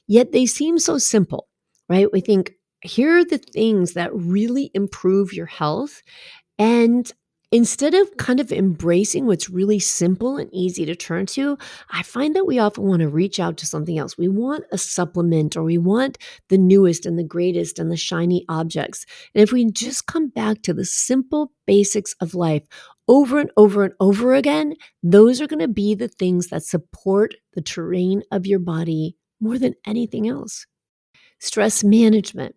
Yet 0.07 0.33
they 0.33 0.47
seem 0.47 0.79
so 0.79 0.99
simple, 0.99 1.49
right? 1.89 2.13
We 2.13 2.21
think, 2.21 2.53
here 2.83 3.19
are 3.19 3.25
the 3.25 3.39
things 3.39 3.95
that 3.95 4.15
really 4.15 4.71
improve 4.75 5.33
your 5.33 5.47
health. 5.47 6.03
And 6.59 7.11
Instead 7.55 7.93
of 7.93 8.17
kind 8.17 8.41
of 8.41 8.51
embracing 8.51 9.27
what's 9.27 9.51
really 9.51 9.79
simple 9.79 10.39
and 10.39 10.49
easy 10.55 10.87
to 10.87 10.97
turn 10.97 11.27
to, 11.27 11.59
I 11.91 12.03
find 12.03 12.35
that 12.35 12.47
we 12.47 12.59
often 12.59 12.85
want 12.85 13.01
to 13.01 13.09
reach 13.09 13.39
out 13.39 13.59
to 13.59 13.67
something 13.67 13.99
else. 13.99 14.17
We 14.17 14.29
want 14.29 14.65
a 14.73 14.79
supplement 14.79 15.55
or 15.55 15.63
we 15.63 15.77
want 15.77 16.17
the 16.49 16.57
newest 16.57 17.05
and 17.05 17.19
the 17.19 17.25
greatest 17.25 17.79
and 17.79 17.93
the 17.93 17.97
shiny 17.99 18.47
objects. 18.49 19.05
And 19.35 19.43
if 19.43 19.53
we 19.53 19.71
just 19.71 20.07
come 20.07 20.31
back 20.31 20.63
to 20.63 20.73
the 20.73 20.87
simple 20.87 21.53
basics 21.67 22.15
of 22.23 22.35
life 22.35 22.63
over 23.07 23.39
and 23.39 23.51
over 23.59 23.85
and 23.85 23.93
over 24.01 24.33
again, 24.33 24.75
those 25.03 25.39
are 25.43 25.47
going 25.47 25.61
to 25.61 25.69
be 25.69 25.95
the 25.95 26.09
things 26.09 26.47
that 26.49 26.65
support 26.65 27.35
the 27.53 27.61
terrain 27.61 28.23
of 28.33 28.47
your 28.47 28.61
body 28.61 29.19
more 29.41 29.59
than 29.59 29.75
anything 29.87 30.27
else. 30.27 30.67
Stress 31.39 31.85
management. 31.85 32.55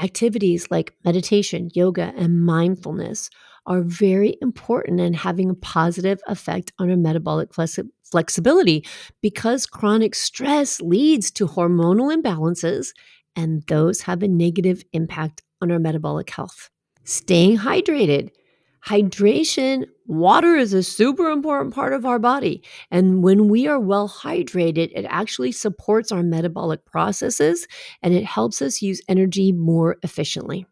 Activities 0.00 0.68
like 0.70 0.94
meditation, 1.04 1.68
yoga, 1.74 2.14
and 2.16 2.42
mindfulness 2.42 3.28
are 3.66 3.82
very 3.82 4.36
important 4.40 5.00
in 5.00 5.14
having 5.14 5.50
a 5.50 5.54
positive 5.54 6.20
effect 6.26 6.72
on 6.78 6.90
our 6.90 6.96
metabolic 6.96 7.50
flexibility 8.04 8.84
because 9.20 9.66
chronic 9.66 10.14
stress 10.14 10.80
leads 10.80 11.30
to 11.32 11.46
hormonal 11.46 12.14
imbalances, 12.14 12.92
and 13.36 13.62
those 13.68 14.00
have 14.02 14.22
a 14.22 14.28
negative 14.28 14.82
impact 14.92 15.42
on 15.60 15.70
our 15.70 15.78
metabolic 15.78 16.30
health. 16.30 16.70
Staying 17.04 17.58
hydrated. 17.58 18.30
Hydration, 18.86 19.84
water 20.06 20.56
is 20.56 20.72
a 20.72 20.82
super 20.82 21.30
important 21.30 21.74
part 21.74 21.92
of 21.92 22.06
our 22.06 22.18
body. 22.18 22.62
And 22.90 23.22
when 23.22 23.48
we 23.48 23.66
are 23.66 23.78
well 23.78 24.08
hydrated, 24.08 24.90
it 24.94 25.04
actually 25.08 25.52
supports 25.52 26.10
our 26.10 26.22
metabolic 26.22 26.86
processes 26.86 27.66
and 28.02 28.14
it 28.14 28.24
helps 28.24 28.62
us 28.62 28.80
use 28.80 29.02
energy 29.06 29.52
more 29.52 29.96
efficiently. 30.02 30.66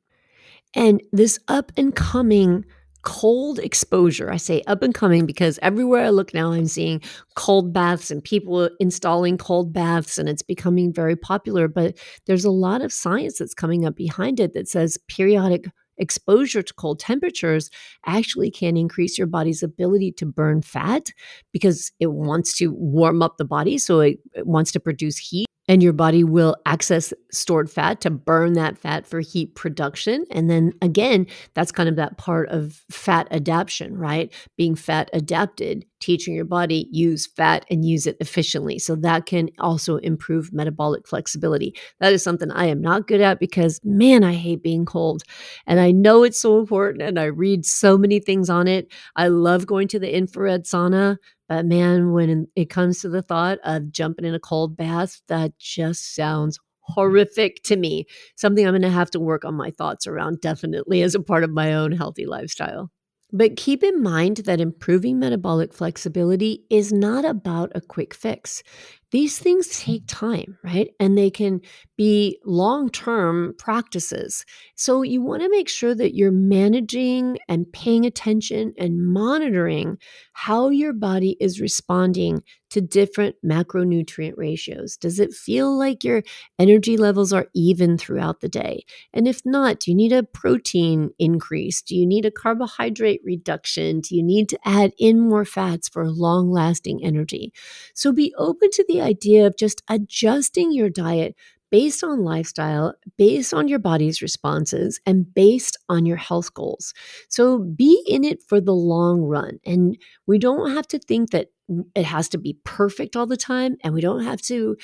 And 0.74 1.03
this 1.12 1.38
up 1.48 1.70
and 1.77 1.94
coming 1.94 2.64
cold 3.09 3.59
exposure. 3.59 4.31
I 4.31 4.37
say 4.37 4.62
up 4.66 4.83
and 4.83 4.92
coming 4.92 5.25
because 5.25 5.59
everywhere 5.62 6.05
I 6.05 6.11
look 6.11 6.35
now, 6.35 6.53
I'm 6.53 6.66
seeing 6.66 7.01
cold 7.37 7.73
baths 7.73 8.11
and 8.11 8.23
people 8.23 8.68
installing 8.81 9.38
cold 9.38 9.73
baths, 9.73 10.18
and 10.18 10.29
it's 10.29 10.42
becoming 10.42 10.92
very 10.92 11.16
popular. 11.16 11.68
But 11.68 11.97
there's 12.27 12.44
a 12.44 12.51
lot 12.51 12.83
of 12.83 12.92
science 12.92 13.38
that's 13.38 13.55
coming 13.55 13.87
up 13.87 13.97
behind 13.97 14.40
it 14.40 14.53
that 14.53 14.68
says 14.68 14.99
periodic 15.09 15.68
exposure 15.97 16.62
to 16.62 16.75
cold 16.75 17.01
temperatures 17.01 17.71
actually 18.05 18.51
can 18.51 18.77
increase 18.77 19.16
your 19.16 19.27
body's 19.27 19.62
ability 19.62 20.12
to 20.12 20.27
burn 20.27 20.61
fat 20.61 21.11
because 21.51 21.90
it 22.01 22.12
wants 22.12 22.59
to 22.59 22.75
warm 22.75 23.23
up 23.23 23.38
the 23.38 23.44
body. 23.47 23.79
So 23.79 24.01
it, 24.01 24.18
it 24.35 24.47
wants 24.47 24.71
to 24.73 24.81
produce 24.81 25.16
heat 25.16 25.48
and 25.68 25.83
your 25.83 25.92
body 25.92 26.24
will 26.24 26.57
access 26.64 27.12
stored 27.31 27.70
fat 27.70 28.00
to 28.00 28.11
burn 28.11 28.54
that 28.54 28.78
fat 28.78 29.07
for 29.07 29.20
heat 29.20 29.54
production. 29.54 30.24
And 30.31 30.48
then 30.48 30.72
again, 30.81 31.26
that's 31.54 31.70
kind 31.70 31.88
of 31.88 31.96
that 31.96 32.16
part 32.16 32.48
of 32.48 32.83
fat 32.90 33.28
adaptation, 33.31 33.96
right? 33.96 34.33
Being 34.57 34.74
fat 34.74 35.11
adapted, 35.12 35.85
teaching 36.00 36.35
your 36.35 36.46
body 36.46 36.88
use 36.90 37.26
fat 37.26 37.66
and 37.70 37.85
use 37.85 38.07
it 38.07 38.16
efficiently. 38.20 38.78
So 38.78 38.96
that 38.96 39.26
can 39.26 39.50
also 39.59 39.96
improve 39.96 40.52
metabolic 40.52 41.07
flexibility. 41.07 41.74
That 42.00 42.14
is 42.14 42.22
something 42.22 42.50
I 42.50 42.66
am 42.66 42.81
not 42.81 43.07
good 43.07 43.20
at 43.20 43.38
because 43.38 43.78
man, 43.85 44.24
I 44.24 44.33
hate 44.33 44.62
being 44.62 44.87
cold. 44.87 45.22
And 45.66 45.81
I 45.81 45.90
know 45.90 46.22
it's 46.22 46.40
so 46.40 46.59
important 46.59 47.02
and 47.02 47.18
I 47.18 47.24
read 47.24 47.66
so 47.66 47.98
many 47.98 48.20
things 48.20 48.48
on 48.48 48.68
it. 48.68 48.90
I 49.16 49.28
love 49.28 49.66
going 49.66 49.88
to 49.88 49.98
the 49.98 50.14
infrared 50.14 50.64
sauna 50.64 51.18
but 51.49 51.67
man, 51.67 52.13
when 52.13 52.47
it 52.55 52.67
comes 52.71 53.01
to 53.01 53.09
the 53.09 53.23
thought 53.23 53.59
of 53.65 53.91
jumping 53.91 54.25
in 54.25 54.35
a 54.35 54.41
cold 54.41 54.77
bath, 54.77 55.23
that 55.29 55.59
just 55.59 56.15
sounds 56.15 56.59
mm. 56.59 56.63
horrific 56.83 57.63
to 57.65 57.77
me. 57.77 58.07
Something 58.37 58.67
I'm 58.67 58.73
going 58.73 58.83
to 58.83 58.91
have 58.91 59.11
to 59.13 59.21
work 59.21 59.45
on 59.45 59.55
my 59.55 59.71
thoughts 59.71 60.07
around 60.07 60.41
definitely 60.41 61.03
as 61.03 61.15
a 61.15 61.21
part 61.21 61.45
of 61.45 61.51
my 61.51 61.73
own 61.73 61.93
healthy 61.93 62.27
lifestyle. 62.27 62.91
But 63.31 63.57
keep 63.57 63.83
in 63.85 64.03
mind 64.03 64.38
that 64.38 64.61
improving 64.61 65.19
metabolic 65.19 65.75
flexibility 65.75 66.64
is 66.71 66.93
not 66.93 67.25
about 67.27 67.71
a 67.75 67.81
quick 67.81 68.14
fix 68.14 68.62
these 69.11 69.38
things 69.38 69.81
take 69.81 70.03
time, 70.07 70.59
right? 70.62 70.91
And 71.01 71.17
they 71.17 71.31
can 71.31 71.61
be 71.97 72.38
long 72.45 72.91
term 72.91 73.55
practices. 73.59 74.45
So 74.75 75.03
you 75.03 75.23
want 75.23 75.43
to 75.43 75.49
make 75.49 75.69
sure 75.69 75.95
that 75.95 76.14
you're 76.14 76.31
managing 76.31 77.38
and 77.49 77.71
paying 77.73 78.05
attention 78.05 78.75
and 78.77 79.07
monitoring 79.07 79.97
how 80.35 80.69
your 80.69 80.93
body 80.93 81.37
is 81.41 81.61
responding 81.61 82.43
to 82.70 82.81
different 82.81 83.37
macronutrient 83.44 84.35
ratios. 84.37 84.96
Does 84.96 85.18
it 85.18 85.33
feel 85.33 85.76
like 85.76 86.04
your 86.04 86.22
energy 86.59 86.96
levels 86.96 87.33
are 87.33 87.46
even 87.54 87.98
throughout 87.98 88.40
the 88.40 88.48
day? 88.48 88.85
And 89.12 89.26
if 89.26 89.42
not, 89.44 89.81
do 89.81 89.90
you 89.90 89.96
need 89.96 90.12
a 90.12 90.22
protein 90.22 91.11
increase? 91.18 91.83
Do 91.83 91.96
you 91.96 92.07
need 92.07 92.24
a 92.24 92.31
carbohydrate 92.31 93.20
reduction? 93.24 94.00
Do 94.00 94.16
you 94.16 94.22
need 94.22 94.48
to 94.50 94.59
add 94.64 94.92
in 94.98 95.20
more 95.20 95.44
fats 95.44 95.88
for 95.88 96.09
long 96.09 96.50
lasting 96.50 97.04
energy? 97.04 97.52
So 97.94 98.12
be 98.12 98.35
open 98.37 98.70
to 98.72 98.85
the 98.88 99.00
idea 99.00 99.46
of 99.46 99.57
just 99.57 99.83
adjusting 99.88 100.72
your 100.72 100.90
diet 100.90 101.35
based 101.70 102.02
on 102.02 102.24
lifestyle, 102.24 102.94
based 103.16 103.52
on 103.52 103.68
your 103.68 103.78
body's 103.78 104.22
responses, 104.22 105.00
and 105.07 105.33
based 105.35 105.76
on 105.88 106.07
your 106.07 106.16
health 106.16 106.54
goals. 106.54 106.94
So 107.28 107.59
be 107.59 108.02
in 108.07 108.24
it 108.24 108.42
for 108.42 108.61
the 108.61 108.74
long 108.74 109.20
run. 109.22 109.61
And 109.66 109.98
we 110.26 110.38
don't 110.38 110.74
have 110.74 110.87
to 110.88 110.98
think 110.98 111.31
that 111.31 111.48
it 111.94 112.04
has 112.04 112.28
to 112.31 112.38
be 112.38 112.59
perfect 112.64 113.16
all 113.16 113.26
the 113.26 113.37
time, 113.37 113.76
and 113.83 113.94
we 113.94 114.00
don't 114.00 114.24
have 114.24 114.42
to 114.42 114.76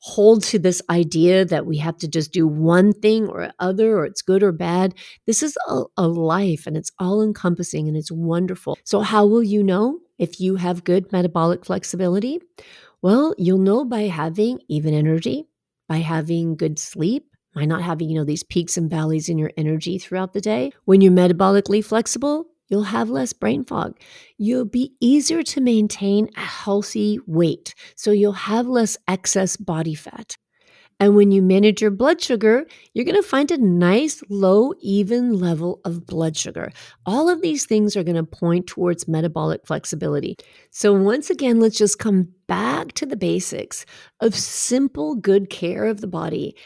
hold 0.00 0.42
to 0.44 0.58
this 0.58 0.82
idea 0.90 1.44
that 1.44 1.66
we 1.66 1.78
have 1.78 1.96
to 1.98 2.06
just 2.08 2.32
do 2.32 2.46
one 2.46 2.92
thing 2.92 3.26
or 3.26 3.50
other 3.58 3.98
or 3.98 4.04
it's 4.04 4.22
good 4.22 4.42
or 4.42 4.52
bad. 4.52 4.94
This 5.26 5.42
is 5.42 5.56
a, 5.68 5.82
a 5.96 6.06
life 6.06 6.66
and 6.66 6.76
it's 6.76 6.92
all 6.98 7.22
encompassing 7.22 7.88
and 7.88 7.96
it's 7.96 8.12
wonderful. 8.12 8.78
So, 8.84 9.00
how 9.00 9.26
will 9.26 9.42
you 9.42 9.62
know 9.62 9.98
if 10.18 10.40
you 10.40 10.56
have 10.56 10.84
good 10.84 11.10
metabolic 11.12 11.64
flexibility? 11.64 12.40
Well, 13.02 13.34
you'll 13.38 13.58
know 13.58 13.84
by 13.84 14.02
having 14.02 14.60
even 14.68 14.94
energy, 14.94 15.48
by 15.88 15.98
having 15.98 16.56
good 16.56 16.78
sleep, 16.78 17.26
by 17.54 17.64
not 17.64 17.82
having, 17.82 18.10
you 18.10 18.18
know, 18.18 18.24
these 18.24 18.42
peaks 18.42 18.76
and 18.76 18.90
valleys 18.90 19.28
in 19.28 19.38
your 19.38 19.50
energy 19.56 19.98
throughout 19.98 20.32
the 20.32 20.40
day. 20.40 20.72
When 20.84 21.00
you're 21.00 21.12
metabolically 21.12 21.84
flexible, 21.84 22.46
You'll 22.68 22.84
have 22.84 23.10
less 23.10 23.32
brain 23.32 23.64
fog. 23.64 23.98
You'll 24.38 24.64
be 24.64 24.92
easier 25.00 25.42
to 25.42 25.60
maintain 25.60 26.30
a 26.36 26.40
healthy 26.40 27.18
weight. 27.26 27.74
So 27.94 28.10
you'll 28.10 28.32
have 28.32 28.66
less 28.66 28.96
excess 29.08 29.56
body 29.56 29.94
fat. 29.94 30.36
And 30.98 31.14
when 31.14 31.30
you 31.30 31.42
manage 31.42 31.82
your 31.82 31.90
blood 31.90 32.22
sugar, 32.22 32.64
you're 32.94 33.04
going 33.04 33.20
to 33.20 33.28
find 33.28 33.50
a 33.50 33.58
nice, 33.58 34.22
low, 34.30 34.72
even 34.80 35.38
level 35.38 35.80
of 35.84 36.06
blood 36.06 36.36
sugar. 36.36 36.70
All 37.04 37.28
of 37.28 37.42
these 37.42 37.66
things 37.66 37.96
are 37.96 38.02
going 38.02 38.16
to 38.16 38.24
point 38.24 38.66
towards 38.66 39.06
metabolic 39.06 39.66
flexibility. 39.66 40.36
So, 40.70 40.94
once 40.94 41.28
again, 41.28 41.60
let's 41.60 41.76
just 41.76 41.98
come 41.98 42.28
back 42.46 42.92
to 42.92 43.04
the 43.04 43.16
basics 43.16 43.84
of 44.20 44.34
simple, 44.34 45.16
good 45.16 45.50
care 45.50 45.84
of 45.84 46.00
the 46.00 46.06
body 46.06 46.56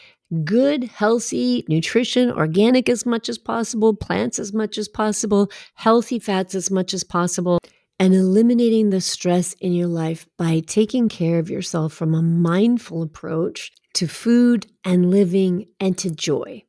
good, 0.43 0.85
healthy 0.85 1.65
nutrition, 1.67 2.31
organic 2.31 2.89
as 2.89 3.05
much 3.05 3.29
as 3.29 3.37
possible, 3.37 3.93
plants 3.93 4.39
as 4.39 4.53
much 4.53 4.77
as 4.77 4.87
possible, 4.87 5.51
healthy 5.75 6.19
fats 6.19 6.55
as 6.55 6.71
much 6.71 6.93
as 6.93 7.03
possible, 7.03 7.59
and 7.99 8.13
eliminating 8.13 8.89
the 8.89 9.01
stress 9.01 9.53
in 9.53 9.73
your 9.73 9.87
life 9.87 10.25
by 10.37 10.59
taking 10.65 11.09
care 11.09 11.37
of 11.37 11.49
yourself 11.49 11.93
from 11.93 12.15
a 12.15 12.21
mindful 12.21 13.03
approach 13.03 13.71
to 13.93 14.07
food 14.07 14.65
and 14.83 15.11
living 15.11 15.67
and 15.79 15.97
to 15.97 16.09
joy. 16.09 16.63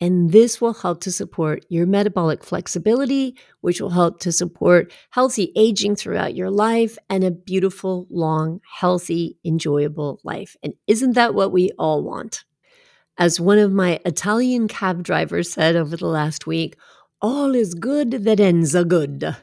And 0.00 0.32
this 0.32 0.60
will 0.60 0.74
help 0.74 1.00
to 1.02 1.12
support 1.12 1.64
your 1.68 1.86
metabolic 1.86 2.42
flexibility, 2.42 3.36
which 3.60 3.80
will 3.80 3.90
help 3.90 4.18
to 4.20 4.32
support 4.32 4.92
healthy 5.10 5.52
aging 5.54 5.94
throughout 5.94 6.34
your 6.34 6.50
life 6.50 6.98
and 7.08 7.22
a 7.22 7.30
beautiful, 7.30 8.08
long, 8.10 8.60
healthy, 8.68 9.36
enjoyable 9.44 10.20
life. 10.24 10.56
And 10.62 10.74
isn't 10.88 11.12
that 11.12 11.34
what 11.34 11.52
we 11.52 11.70
all 11.78 12.02
want? 12.02 12.44
As 13.18 13.38
one 13.38 13.58
of 13.58 13.72
my 13.72 14.00
Italian 14.04 14.68
cab 14.68 15.02
drivers 15.02 15.52
said 15.52 15.76
over 15.76 15.96
the 15.96 16.06
last 16.06 16.46
week, 16.46 16.76
all 17.20 17.54
is 17.54 17.74
good 17.74 18.24
that 18.24 18.40
ends 18.40 18.74
a 18.74 18.84
good. 18.84 19.36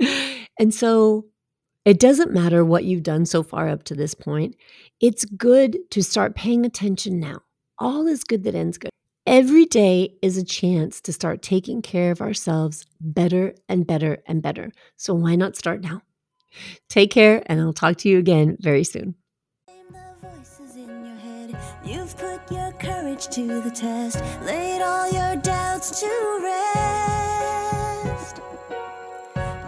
and 0.58 0.72
so 0.72 1.26
it 1.84 2.00
doesn't 2.00 2.32
matter 2.32 2.64
what 2.64 2.84
you've 2.84 3.02
done 3.02 3.26
so 3.26 3.42
far 3.42 3.68
up 3.68 3.84
to 3.84 3.94
this 3.94 4.14
point. 4.14 4.56
It's 5.00 5.24
good 5.24 5.78
to 5.90 6.02
start 6.02 6.34
paying 6.34 6.64
attention 6.64 7.20
now. 7.20 7.40
All 7.78 8.06
is 8.06 8.24
good 8.24 8.44
that 8.44 8.54
ends 8.54 8.78
good. 8.78 8.90
Every 9.26 9.66
day 9.66 10.14
is 10.22 10.38
a 10.38 10.44
chance 10.44 11.00
to 11.02 11.12
start 11.12 11.42
taking 11.42 11.82
care 11.82 12.12
of 12.12 12.20
ourselves 12.20 12.86
better 13.00 13.54
and 13.68 13.86
better 13.86 14.18
and 14.26 14.40
better. 14.40 14.70
So 14.96 15.14
why 15.14 15.34
not 15.34 15.56
start 15.56 15.80
now? 15.80 16.02
Take 16.88 17.10
care, 17.10 17.42
and 17.46 17.60
I'll 17.60 17.72
talk 17.72 17.96
to 17.98 18.08
you 18.08 18.18
again 18.18 18.56
very 18.60 18.84
soon. 18.84 19.16
Your 22.48 22.70
courage 22.78 23.26
to 23.28 23.60
the 23.60 23.70
test, 23.72 24.22
laid 24.44 24.80
all 24.80 25.10
your 25.10 25.34
doubts 25.34 25.98
to 26.00 26.40
rest. 26.44 28.40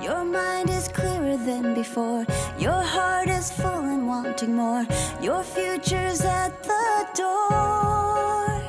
Your 0.00 0.24
mind 0.24 0.70
is 0.70 0.86
clearer 0.86 1.36
than 1.36 1.74
before, 1.74 2.24
your 2.56 2.80
heart 2.80 3.28
is 3.28 3.50
full 3.50 3.66
and 3.66 4.06
wanting 4.06 4.54
more. 4.54 4.86
Your 5.20 5.42
future's 5.42 6.20
at 6.20 6.62
the 6.62 7.06
door. 7.16 8.62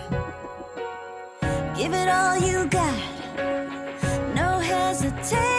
Give 1.77 1.93
it 1.93 2.09
all 2.09 2.37
you 2.39 2.65
got, 2.65 2.97
no 4.33 4.57
hesitating. 4.57 5.58